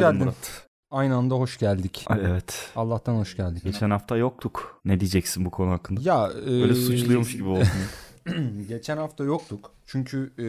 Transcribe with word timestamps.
geldin. 0.00 0.18
Murat. 0.18 0.68
Aynı 0.90 1.16
anda 1.16 1.34
hoş 1.34 1.58
geldik. 1.58 2.04
Ay, 2.06 2.20
evet. 2.24 2.70
Allah'tan 2.76 3.14
hoş 3.14 3.36
geldik. 3.36 3.64
Geçen 3.64 3.90
hafta 3.90 4.16
yoktuk. 4.16 4.80
Ne 4.84 5.00
diyeceksin 5.00 5.44
bu 5.44 5.50
konu 5.50 5.70
hakkında? 5.70 6.00
Ya 6.04 6.30
e, 6.42 6.46
Böyle 6.46 6.74
suçluyormuş 6.74 7.32
gibi 7.32 7.48
oldun. 7.48 7.66
geçen 8.68 8.96
hafta 8.96 9.24
yoktuk. 9.24 9.72
Çünkü 9.86 10.32
e, 10.38 10.46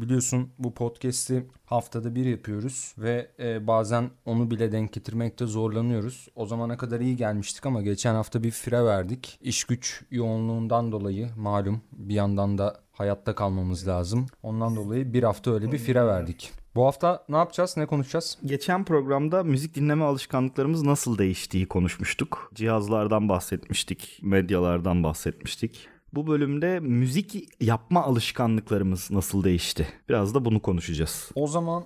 biliyorsun 0.00 0.52
bu 0.58 0.74
podcast'i 0.74 1.46
haftada 1.64 2.14
bir 2.14 2.24
yapıyoruz 2.24 2.94
ve 2.98 3.30
e, 3.38 3.66
bazen 3.66 4.10
onu 4.24 4.50
bile 4.50 4.72
denk 4.72 4.92
getirmekte 4.92 5.46
zorlanıyoruz. 5.46 6.28
O 6.34 6.46
zamana 6.46 6.76
kadar 6.76 7.00
iyi 7.00 7.16
gelmiştik 7.16 7.66
ama 7.66 7.82
geçen 7.82 8.14
hafta 8.14 8.42
bir 8.42 8.50
fire 8.50 8.84
verdik. 8.84 9.38
İş 9.40 9.64
güç 9.64 10.02
yoğunluğundan 10.10 10.92
dolayı 10.92 11.28
malum 11.36 11.80
bir 11.92 12.14
yandan 12.14 12.58
da 12.58 12.80
hayatta 12.92 13.34
kalmamız 13.34 13.88
lazım. 13.88 14.26
Ondan 14.42 14.76
dolayı 14.76 15.12
bir 15.12 15.22
hafta 15.22 15.50
öyle 15.50 15.72
bir 15.72 15.78
fire 15.78 16.06
verdik. 16.06 16.52
Bu 16.74 16.86
hafta 16.86 17.24
ne 17.28 17.36
yapacağız? 17.36 17.76
Ne 17.76 17.86
konuşacağız? 17.86 18.38
Geçen 18.44 18.84
programda 18.84 19.44
müzik 19.44 19.74
dinleme 19.74 20.04
alışkanlıklarımız 20.04 20.82
nasıl 20.82 21.18
değiştiği 21.18 21.66
konuşmuştuk. 21.66 22.50
Cihazlardan 22.54 23.28
bahsetmiştik, 23.28 24.18
medyalardan 24.22 25.02
bahsetmiştik. 25.02 25.88
Bu 26.14 26.26
bölümde 26.26 26.80
müzik 26.80 27.48
yapma 27.60 28.02
alışkanlıklarımız 28.02 29.10
nasıl 29.10 29.44
değişti? 29.44 29.88
Biraz 30.08 30.34
da 30.34 30.44
bunu 30.44 30.62
konuşacağız. 30.62 31.30
O 31.34 31.46
zaman 31.46 31.84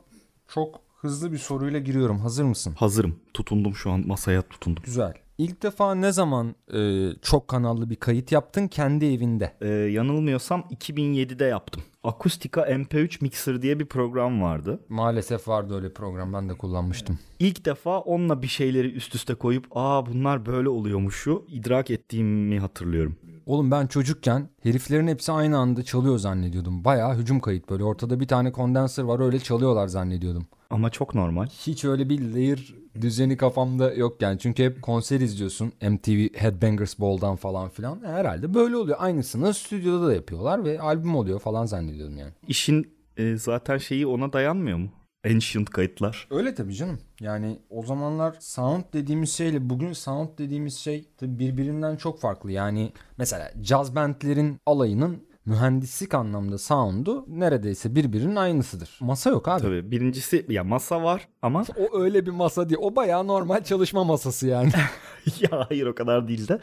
çok 0.49 0.81
hızlı 1.01 1.33
bir 1.33 1.39
soruyla 1.39 1.79
giriyorum. 1.79 2.19
Hazır 2.19 2.45
mısın? 2.45 2.75
Hazırım. 2.79 3.21
Tutundum 3.35 3.75
şu 3.75 3.91
an 3.91 4.07
masaya 4.07 4.43
tutundum. 4.43 4.83
Güzel. 4.87 5.15
İlk 5.39 5.63
defa 5.63 5.95
ne 5.95 6.13
zaman 6.13 6.55
e, 6.75 7.11
çok 7.23 7.49
kanallı 7.49 7.91
bir 7.91 7.97
kayıt 7.97 8.33
yaptın 8.33 8.69
kendi 8.69 9.07
evinde? 9.07 9.57
Ee, 9.61 9.69
yanılmıyorsam 9.69 10.61
2007'de 10.61 11.45
yaptım. 11.45 11.83
Akustika 12.07 12.61
MP3 12.61 13.19
Mixer 13.21 13.63
diye 13.63 13.79
bir 13.81 13.87
program 13.87 14.43
vardı. 14.43 14.81
Maalesef 14.89 15.49
vardı 15.49 15.75
öyle 15.75 15.93
program 15.93 16.33
ben 16.33 16.49
de 16.49 16.55
kullanmıştım. 16.55 17.19
İlk 17.39 17.65
defa 17.65 18.01
onunla 18.01 18.43
bir 18.43 18.47
şeyleri 18.47 18.93
üst 18.93 19.15
üste 19.15 19.35
koyup 19.35 19.67
aa 19.71 20.07
bunlar 20.07 20.47
böyle 20.47 20.69
oluyormuşu 20.69 21.45
idrak 21.49 21.91
ettiğimi 21.91 22.61
hatırlıyorum. 22.61 23.17
Oğlum 23.47 23.71
ben 23.71 23.87
çocukken 23.87 24.49
heriflerin 24.63 25.07
hepsi 25.07 25.33
aynı 25.33 25.59
anda 25.59 25.83
çalıyor 25.83 26.19
zannediyordum. 26.19 26.85
Bayağı 26.85 27.17
hücum 27.17 27.41
kayıt 27.41 27.71
böyle 27.71 27.85
ortada 27.85 28.21
bir 28.21 28.29
tane 28.29 28.53
kondenser 28.53 29.03
var 29.03 29.21
öyle 29.21 29.39
çalıyorlar 29.39 29.89
zannediyordum. 29.89 30.47
Ama 30.71 30.91
çok 30.91 31.15
normal. 31.15 31.47
Hiç 31.47 31.85
öyle 31.85 32.09
bir 32.09 32.21
layer 32.35 32.75
düzeni 33.01 33.37
kafamda 33.37 33.95
yok 33.95 34.23
yani. 34.23 34.39
Çünkü 34.39 34.65
hep 34.65 34.83
konser 34.83 35.21
izliyorsun. 35.21 35.73
MTV 35.83 36.29
Headbangers 36.35 36.99
Ball'dan 36.99 37.37
falan 37.37 37.69
filan. 37.69 38.03
E, 38.03 38.09
Herhalde 38.09 38.55
böyle 38.55 38.77
oluyor. 38.77 38.97
Aynısını 39.01 39.55
stüdyoda 39.55 40.07
da 40.07 40.15
yapıyorlar 40.15 40.65
ve 40.65 40.81
albüm 40.81 41.17
oluyor 41.17 41.41
falan 41.41 41.67
zannediyordum 41.67 42.19
yani. 42.19 42.33
İşin 42.49 42.91
e, 43.17 43.37
zaten 43.37 43.79
şeyi 43.79 44.07
ona 44.07 44.33
dayanmıyor 44.33 44.79
mu? 44.79 44.89
Ancient 45.27 45.71
kayıtlar. 45.71 46.29
Öyle 46.31 46.55
tabii 46.55 46.75
canım. 46.75 46.99
Yani 47.21 47.59
o 47.71 47.83
zamanlar 47.83 48.37
sound 48.41 48.85
dediğimiz 48.93 49.33
şeyle 49.33 49.71
bugün 49.71 49.93
sound 49.93 50.29
dediğimiz 50.39 50.77
şey 50.77 51.09
tabii 51.19 51.39
birbirinden 51.39 51.97
çok 51.97 52.21
farklı. 52.21 52.53
Yani 52.53 52.93
mesela 53.19 53.53
jazz 53.63 53.95
bandlerin 53.95 54.57
alayının 54.67 55.26
mühendislik 55.47 56.15
anlamda 56.15 56.59
sound'u 56.59 57.25
neredeyse 57.29 57.95
birbirinin 57.95 58.37
aynısıdır. 58.37 58.99
Masa 59.01 59.31
yok 59.31 59.49
abi. 59.49 59.63
Tabii 59.63 59.91
birincisi 59.91 60.47
ya 60.49 60.65
masa 60.65 61.03
var 61.03 61.29
ama 61.43 61.65
O 61.79 61.99
öyle 62.01 62.27
bir 62.27 62.31
masa 62.31 62.69
değil. 62.69 62.79
O 62.83 62.97
bayağı 62.97 63.27
normal 63.27 63.65
çalışma 63.65 64.05
masası 64.05 64.47
yani. 64.47 64.71
ya 65.41 65.67
hayır 65.69 65.87
o 65.87 65.95
kadar 65.95 66.29
değil 66.29 66.49
de. 66.49 66.59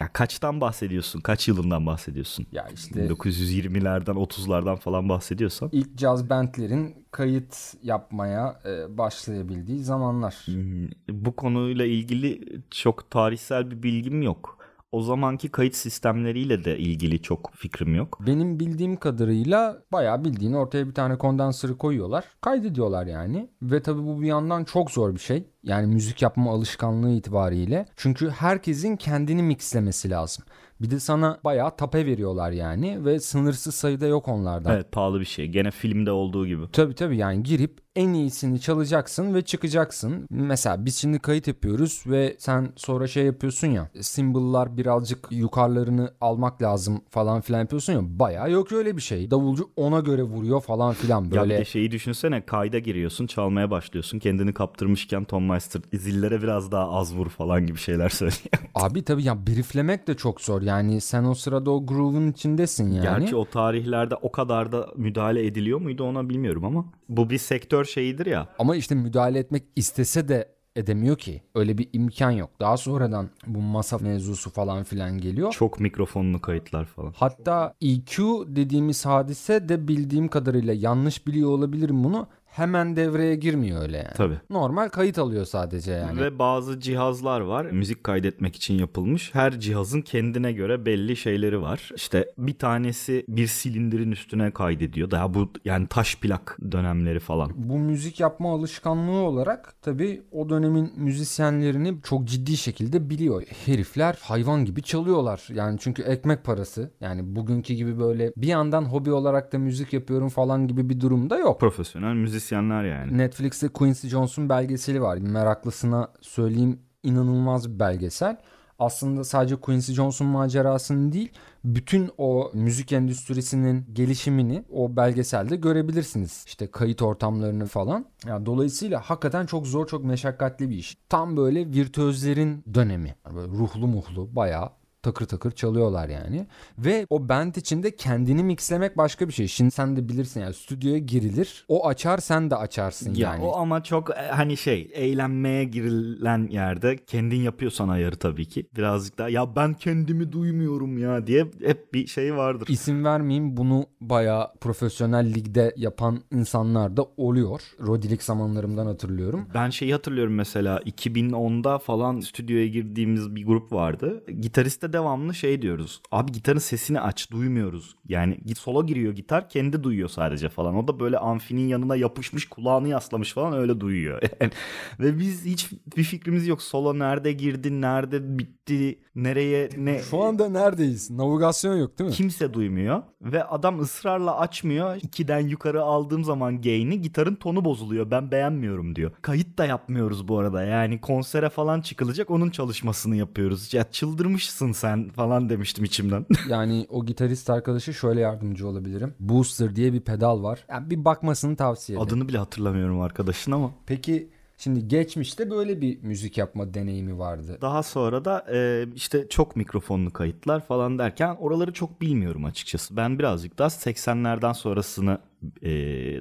Ya 0.00 0.12
kaçtan 0.12 0.60
bahsediyorsun? 0.60 1.20
Kaç 1.20 1.48
yılından 1.48 1.86
bahsediyorsun? 1.86 2.46
ya 2.52 2.68
işte 2.74 3.06
1920'lerden 3.06 4.14
30'lardan 4.14 4.76
falan 4.76 5.08
bahsediyorsan. 5.08 5.68
ilk 5.72 5.98
jazz 5.98 6.30
bandlerin 6.30 7.06
kayıt 7.10 7.56
yapmaya 7.82 8.60
e, 8.64 8.98
başlayabildiği 8.98 9.84
zamanlar. 9.84 10.34
Hmm, 10.44 10.88
Bu 11.08 11.36
konuyla 11.36 11.84
ilgili 11.84 12.60
çok 12.70 13.10
tarihsel 13.10 13.70
bir 13.70 13.82
bilgim 13.82 14.22
yok. 14.22 14.55
O 14.96 15.02
zamanki 15.02 15.48
kayıt 15.48 15.74
sistemleriyle 15.74 16.64
de 16.64 16.78
ilgili 16.78 17.22
çok 17.22 17.50
fikrim 17.54 17.94
yok. 17.94 18.18
Benim 18.26 18.60
bildiğim 18.60 18.96
kadarıyla 18.96 19.82
bayağı 19.92 20.24
bildiğin 20.24 20.52
ortaya 20.52 20.88
bir 20.88 20.94
tane 20.94 21.18
kondansörü 21.18 21.78
koyuyorlar. 21.78 22.24
Kaydediyorlar 22.40 23.06
yani. 23.06 23.50
Ve 23.62 23.82
tabii 23.82 24.02
bu 24.02 24.22
bir 24.22 24.26
yandan 24.26 24.64
çok 24.64 24.90
zor 24.90 25.14
bir 25.14 25.20
şey. 25.20 25.46
Yani 25.66 25.86
müzik 25.86 26.22
yapma 26.22 26.50
alışkanlığı 26.52 27.10
itibariyle. 27.10 27.86
Çünkü 27.96 28.30
herkesin 28.30 28.96
kendini 28.96 29.42
mixlemesi 29.42 30.10
lazım. 30.10 30.44
Bir 30.80 30.90
de 30.90 31.00
sana 31.00 31.38
bayağı 31.44 31.76
tape 31.76 32.06
veriyorlar 32.06 32.50
yani. 32.50 33.04
Ve 33.04 33.20
sınırsız 33.20 33.74
sayıda 33.74 34.06
yok 34.06 34.28
onlardan. 34.28 34.74
Evet 34.74 34.92
pahalı 34.92 35.20
bir 35.20 35.24
şey. 35.24 35.46
Gene 35.46 35.70
filmde 35.70 36.10
olduğu 36.10 36.46
gibi. 36.46 36.62
Tabii 36.72 36.94
tabii 36.94 37.16
yani 37.16 37.42
girip 37.42 37.78
en 37.96 38.12
iyisini 38.12 38.60
çalacaksın 38.60 39.34
ve 39.34 39.42
çıkacaksın. 39.42 40.26
Mesela 40.30 40.84
biz 40.84 40.96
şimdi 40.96 41.18
kayıt 41.18 41.46
yapıyoruz 41.46 42.02
ve 42.06 42.36
sen 42.38 42.72
sonra 42.76 43.06
şey 43.06 43.24
yapıyorsun 43.24 43.66
ya 43.66 43.90
symbol'lar 44.00 44.76
birazcık 44.76 45.26
yukarılarını 45.30 46.10
almak 46.20 46.62
lazım 46.62 47.00
falan 47.10 47.40
filan 47.40 47.60
yapıyorsun 47.60 47.92
ya 47.92 48.00
bayağı 48.02 48.50
yok 48.50 48.72
öyle 48.72 48.96
bir 48.96 49.02
şey. 49.02 49.30
Davulcu 49.30 49.70
ona 49.76 50.00
göre 50.00 50.22
vuruyor 50.22 50.60
falan 50.60 50.94
filan 50.94 51.24
Ya 51.24 51.30
bir 51.30 51.36
böyle. 51.36 51.58
de 51.58 51.64
şeyi 51.64 51.90
düşünsene 51.90 52.46
kayda 52.46 52.78
giriyorsun 52.78 53.26
çalmaya 53.26 53.70
başlıyorsun 53.70 54.18
kendini 54.18 54.54
kaptırmışken 54.54 55.24
Tom 55.24 55.48
Meister 55.56 55.82
zillere 55.94 56.42
biraz 56.42 56.72
daha 56.72 56.90
az 56.90 57.14
vur 57.14 57.28
falan 57.28 57.66
gibi 57.66 57.78
şeyler 57.78 58.08
söylüyor. 58.20 58.40
Abi 58.74 59.02
tabii 59.02 59.24
ya 59.24 59.46
brieflemek 59.46 60.08
de 60.08 60.14
çok 60.14 60.40
zor 60.40 60.62
yani 60.62 61.00
sen 61.00 61.24
o 61.24 61.34
sırada 61.34 61.70
o 61.70 61.86
groove'un 61.86 62.30
içindesin 62.30 62.90
yani. 62.90 63.02
Gerçi 63.20 63.36
o 63.36 63.44
tarihlerde 63.44 64.14
o 64.14 64.32
kadar 64.32 64.72
da 64.72 64.88
müdahale 64.96 65.46
ediliyor 65.46 65.80
muydu 65.80 66.04
ona 66.04 66.28
bilmiyorum 66.28 66.64
ama 66.64 66.84
bu 67.08 67.30
bir 67.30 67.38
sektör 67.38 67.84
şeyidir 67.84 68.26
ya. 68.26 68.48
Ama 68.58 68.76
işte 68.76 68.94
müdahale 68.94 69.38
etmek 69.38 69.62
istese 69.76 70.28
de 70.28 70.56
edemiyor 70.76 71.16
ki. 71.18 71.42
Öyle 71.54 71.78
bir 71.78 71.88
imkan 71.92 72.30
yok. 72.30 72.50
Daha 72.60 72.76
sonradan 72.76 73.30
bu 73.46 73.60
masa 73.60 73.98
mevzusu 73.98 74.50
falan 74.50 74.84
filan 74.84 75.18
geliyor. 75.18 75.52
Çok 75.52 75.80
mikrofonlu 75.80 76.40
kayıtlar 76.40 76.84
falan. 76.84 77.12
Hatta 77.16 77.74
EQ 77.80 78.44
dediğimiz 78.46 79.06
hadise 79.06 79.68
de 79.68 79.88
bildiğim 79.88 80.28
kadarıyla 80.28 80.74
yanlış 80.74 81.26
biliyor 81.26 81.50
olabilirim 81.50 82.04
bunu. 82.04 82.26
Hemen 82.46 82.96
devreye 82.96 83.34
girmiyor 83.34 83.82
öyle 83.82 83.96
yani. 83.96 84.14
Tabii. 84.16 84.40
Normal 84.50 84.88
kayıt 84.88 85.18
alıyor 85.18 85.44
sadece 85.44 85.92
yani. 85.92 86.20
Ve 86.20 86.38
bazı 86.38 86.80
cihazlar 86.80 87.40
var 87.40 87.64
müzik 87.64 88.04
kaydetmek 88.04 88.56
için 88.56 88.78
yapılmış. 88.78 89.34
Her 89.34 89.60
cihazın 89.60 90.00
kendine 90.00 90.52
göre 90.52 90.86
belli 90.86 91.16
şeyleri 91.16 91.62
var. 91.62 91.90
İşte 91.96 92.32
bir 92.38 92.54
tanesi 92.54 93.24
bir 93.28 93.46
silindirin 93.46 94.10
üstüne 94.10 94.50
kaydediyor. 94.50 95.10
Daha 95.10 95.34
bu 95.34 95.52
yani 95.64 95.86
taş 95.86 96.16
plak 96.16 96.58
dönemleri 96.72 97.20
falan. 97.20 97.50
Bu 97.54 97.78
müzik 97.78 98.20
yapma 98.20 98.52
alışkanlığı 98.54 99.12
olarak 99.12 99.74
tabii 99.82 100.22
o 100.32 100.48
dönemin 100.48 100.92
müzisyenlerini 100.96 101.96
çok 102.02 102.24
ciddi 102.24 102.56
şekilde 102.56 103.10
biliyor. 103.10 103.42
Herifler 103.66 104.18
hayvan 104.22 104.64
gibi 104.64 104.82
çalıyorlar. 104.82 105.48
Yani 105.54 105.78
çünkü 105.80 106.02
ekmek 106.02 106.44
parası. 106.44 106.90
Yani 107.00 107.36
bugünkü 107.36 107.74
gibi 107.74 107.98
böyle 107.98 108.32
bir 108.36 108.46
yandan 108.46 108.82
hobi 108.84 109.12
olarak 109.12 109.52
da 109.52 109.58
müzik 109.58 109.92
yapıyorum 109.92 110.28
falan 110.28 110.68
gibi 110.68 110.88
bir 110.88 111.00
durumda 111.00 111.38
yok. 111.38 111.60
Profesyonel 111.60 112.14
müzisyenler 112.36 112.84
yani. 112.84 113.18
Netflix'te 113.18 113.68
Quincy 113.68 114.08
Jones'un 114.08 114.48
belgeseli 114.48 115.02
var. 115.02 115.16
Meraklısına 115.16 116.08
söyleyeyim 116.20 116.78
inanılmaz 117.02 117.74
bir 117.74 117.78
belgesel. 117.78 118.36
Aslında 118.78 119.24
sadece 119.24 119.56
Quincy 119.56 119.92
Jones'un 119.92 120.26
macerasını 120.26 121.12
değil, 121.12 121.32
bütün 121.64 122.10
o 122.18 122.50
müzik 122.54 122.92
endüstrisinin 122.92 123.86
gelişimini 123.92 124.64
o 124.72 124.96
belgeselde 124.96 125.56
görebilirsiniz. 125.56 126.44
İşte 126.46 126.70
kayıt 126.70 127.02
ortamlarını 127.02 127.66
falan. 127.66 128.04
Ya 128.26 128.46
dolayısıyla 128.46 129.00
hakikaten 129.00 129.46
çok 129.46 129.66
zor, 129.66 129.86
çok 129.86 130.04
meşakkatli 130.04 130.70
bir 130.70 130.76
iş. 130.76 130.98
Tam 131.08 131.36
böyle 131.36 131.66
virtüözlerin 131.66 132.64
dönemi. 132.74 133.14
Böyle 133.34 133.48
ruhlu 133.52 133.86
muhlu 133.86 134.36
bayağı 134.36 134.70
takır 135.06 135.26
takır 135.26 135.50
çalıyorlar 135.50 136.08
yani. 136.08 136.46
Ve 136.78 137.06
o 137.10 137.28
band 137.28 137.54
içinde 137.54 137.96
kendini 137.96 138.44
mixlemek 138.44 138.96
başka 138.96 139.28
bir 139.28 139.32
şey. 139.32 139.48
Şimdi 139.48 139.70
sen 139.70 139.96
de 139.96 140.08
bilirsin 140.08 140.40
yani 140.40 140.54
stüdyoya 140.54 140.98
girilir. 140.98 141.64
O 141.68 141.86
açar 141.88 142.18
sen 142.18 142.50
de 142.50 142.56
açarsın 142.56 143.14
Ya 143.14 143.30
yani. 143.30 143.44
o 143.44 143.56
ama 143.56 143.82
çok 143.84 144.10
e, 144.10 144.14
hani 144.30 144.56
şey 144.56 144.90
eğlenmeye 144.94 145.64
girilen 145.64 146.48
yerde 146.50 146.96
kendin 146.96 147.36
yapıyorsan 147.42 147.88
ayarı 147.88 148.16
tabii 148.16 148.46
ki. 148.46 148.66
Birazcık 148.76 149.18
daha 149.18 149.28
ya 149.28 149.56
ben 149.56 149.74
kendimi 149.74 150.32
duymuyorum 150.32 150.98
ya 150.98 151.26
diye 151.26 151.46
hep 151.64 151.94
bir 151.94 152.06
şey 152.06 152.36
vardır. 152.36 152.66
İsim 152.70 153.04
vermeyeyim 153.04 153.56
bunu 153.56 153.86
bayağı 154.00 154.54
profesyonel 154.60 155.34
ligde 155.34 155.74
yapan 155.76 156.18
insanlar 156.32 156.96
da 156.96 157.06
oluyor. 157.16 157.60
Rodilik 157.86 158.22
zamanlarımdan 158.22 158.86
hatırlıyorum. 158.86 159.46
Ben 159.54 159.70
şeyi 159.70 159.92
hatırlıyorum 159.92 160.34
mesela 160.34 160.78
2010'da 160.78 161.78
falan 161.78 162.20
stüdyoya 162.20 162.66
girdiğimiz 162.66 163.34
bir 163.36 163.46
grup 163.46 163.72
vardı. 163.72 164.24
Gitariste 164.40 164.92
de 164.92 164.95
devamlı 164.96 165.34
şey 165.34 165.62
diyoruz. 165.62 166.00
Abi 166.12 166.32
gitarın 166.32 166.58
sesini 166.58 167.00
aç 167.00 167.30
duymuyoruz. 167.30 167.96
Yani 168.08 168.38
git 168.46 168.58
solo 168.58 168.86
giriyor 168.86 169.12
gitar 169.12 169.48
kendi 169.48 169.82
duyuyor 169.82 170.08
sadece 170.08 170.48
falan. 170.48 170.76
O 170.76 170.88
da 170.88 171.00
böyle 171.00 171.18
amfinin 171.18 171.68
yanına 171.68 171.96
yapışmış 171.96 172.48
kulağını 172.48 172.88
yaslamış 172.88 173.32
falan 173.32 173.52
öyle 173.52 173.80
duyuyor. 173.80 174.22
Yani, 174.40 174.52
ve 175.00 175.18
biz 175.18 175.44
hiç 175.44 175.70
bir 175.96 176.02
fikrimiz 176.02 176.46
yok. 176.46 176.62
Solo 176.62 176.98
nerede 176.98 177.32
girdi, 177.32 177.80
nerede 177.80 178.38
bitti, 178.38 178.98
nereye 179.14 179.70
ne. 179.76 180.02
Şu 180.02 180.22
anda 180.22 180.48
neredeyiz? 180.48 181.10
Navigasyon 181.10 181.76
yok 181.76 181.98
değil 181.98 182.10
mi? 182.10 182.16
Kimse 182.16 182.54
duymuyor 182.54 183.02
ve 183.20 183.44
adam 183.44 183.80
ısrarla 183.80 184.38
açmıyor. 184.38 184.96
İkiden 184.96 185.40
yukarı 185.40 185.82
aldığım 185.82 186.24
zaman 186.24 186.62
gain'i 186.62 187.00
gitarın 187.00 187.34
tonu 187.34 187.64
bozuluyor. 187.64 188.10
Ben 188.10 188.30
beğenmiyorum 188.30 188.96
diyor. 188.96 189.10
Kayıt 189.22 189.58
da 189.58 189.64
yapmıyoruz 189.66 190.28
bu 190.28 190.38
arada. 190.38 190.62
Yani 190.62 191.00
konsere 191.00 191.48
falan 191.48 191.80
çıkılacak 191.80 192.30
onun 192.30 192.50
çalışmasını 192.50 193.16
yapıyoruz. 193.16 193.74
Ya 193.74 193.84
çıldırmışsın 193.90 194.72
sen 194.76 195.08
falan 195.08 195.48
demiştim 195.48 195.84
içimden. 195.84 196.26
yani 196.48 196.86
o 196.90 197.06
gitarist 197.06 197.50
arkadaşı 197.50 197.94
şöyle 197.94 198.20
yardımcı 198.20 198.68
olabilirim. 198.68 199.14
Booster 199.20 199.76
diye 199.76 199.92
bir 199.92 200.00
pedal 200.00 200.42
var. 200.42 200.64
Yani 200.68 200.90
bir 200.90 201.04
bakmasını 201.04 201.56
tavsiye 201.56 201.98
ederim. 201.98 202.08
Adını 202.08 202.28
bile 202.28 202.38
hatırlamıyorum 202.38 203.00
arkadaşın 203.00 203.52
ama. 203.52 203.70
Peki 203.86 204.30
Şimdi 204.58 204.88
geçmişte 204.88 205.50
böyle 205.50 205.80
bir 205.80 206.02
müzik 206.02 206.38
yapma 206.38 206.74
deneyimi 206.74 207.18
vardı. 207.18 207.58
Daha 207.60 207.82
sonra 207.82 208.24
da 208.24 208.46
e, 208.52 208.86
işte 208.94 209.28
çok 209.28 209.56
mikrofonlu 209.56 210.12
kayıtlar 210.12 210.66
falan 210.66 210.98
derken 210.98 211.36
oraları 211.40 211.72
çok 211.72 212.00
bilmiyorum 212.00 212.44
açıkçası. 212.44 212.96
Ben 212.96 213.18
birazcık 213.18 213.58
daha 213.58 213.68
80'lerden 213.68 214.54
sonrasını 214.54 215.18
e, 215.62 215.70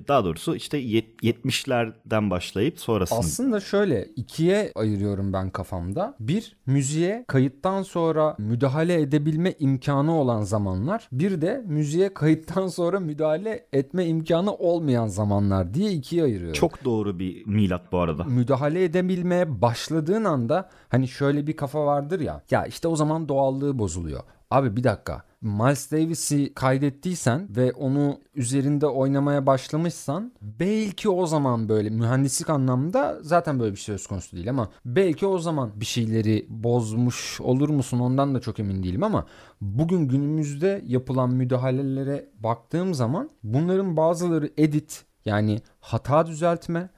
daha 0.07 0.25
doğrusu 0.25 0.55
işte 0.55 0.81
70'lerden 0.81 2.29
başlayıp 2.29 2.79
sonrasını. 2.79 3.19
Aslında 3.19 3.59
şöyle 3.59 4.05
ikiye 4.15 4.71
ayırıyorum 4.75 5.33
ben 5.33 5.49
kafamda. 5.49 6.15
Bir 6.19 6.57
müziğe 6.65 7.25
kayıttan 7.27 7.83
sonra 7.83 8.35
müdahale 8.39 9.01
edebilme 9.01 9.53
imkanı 9.59 10.19
olan 10.19 10.41
zamanlar. 10.41 11.07
Bir 11.11 11.41
de 11.41 11.63
müziğe 11.65 12.13
kayıttan 12.13 12.67
sonra 12.67 12.99
müdahale 12.99 13.67
etme 13.73 14.05
imkanı 14.05 14.53
olmayan 14.55 15.07
zamanlar 15.07 15.73
diye 15.73 15.91
ikiye 15.91 16.23
ayırıyorum. 16.23 16.53
Çok 16.53 16.85
doğru 16.85 17.19
bir 17.19 17.45
milat 17.47 17.91
bu 17.91 17.99
arada. 17.99 18.23
Müdahale 18.23 18.83
edebilmeye 18.83 19.61
başladığın 19.61 20.23
anda 20.23 20.69
hani 20.89 21.07
şöyle 21.07 21.47
bir 21.47 21.55
kafa 21.55 21.85
vardır 21.85 22.19
ya. 22.19 22.41
Ya 22.51 22.65
işte 22.65 22.87
o 22.87 22.95
zaman 22.95 23.29
doğallığı 23.29 23.79
bozuluyor. 23.79 24.23
Abi 24.55 24.75
bir 24.75 24.83
dakika 24.83 25.23
Miles 25.41 25.91
Davis'i 25.91 26.53
kaydettiysen 26.53 27.47
ve 27.55 27.73
onu 27.73 28.19
üzerinde 28.35 28.87
oynamaya 28.87 29.45
başlamışsan 29.45 30.33
belki 30.41 31.09
o 31.09 31.25
zaman 31.25 31.69
böyle 31.69 31.89
mühendislik 31.89 32.49
anlamda 32.49 33.17
zaten 33.21 33.59
böyle 33.59 33.71
bir 33.71 33.79
şey 33.79 33.97
söz 33.97 34.07
konusu 34.07 34.35
değil 34.35 34.49
ama 34.49 34.69
belki 34.85 35.25
o 35.25 35.37
zaman 35.39 35.71
bir 35.75 35.85
şeyleri 35.85 36.45
bozmuş 36.49 37.41
olur 37.41 37.69
musun 37.69 37.99
ondan 37.99 38.35
da 38.35 38.39
çok 38.39 38.59
emin 38.59 38.83
değilim 38.83 39.03
ama 39.03 39.25
bugün 39.61 40.07
günümüzde 40.07 40.81
yapılan 40.85 41.33
müdahalelere 41.33 42.29
baktığım 42.39 42.93
zaman 42.93 43.29
bunların 43.43 43.97
bazıları 43.97 44.49
edit 44.57 45.05
yani 45.25 45.61
hata 45.79 46.27
düzeltme 46.27 46.89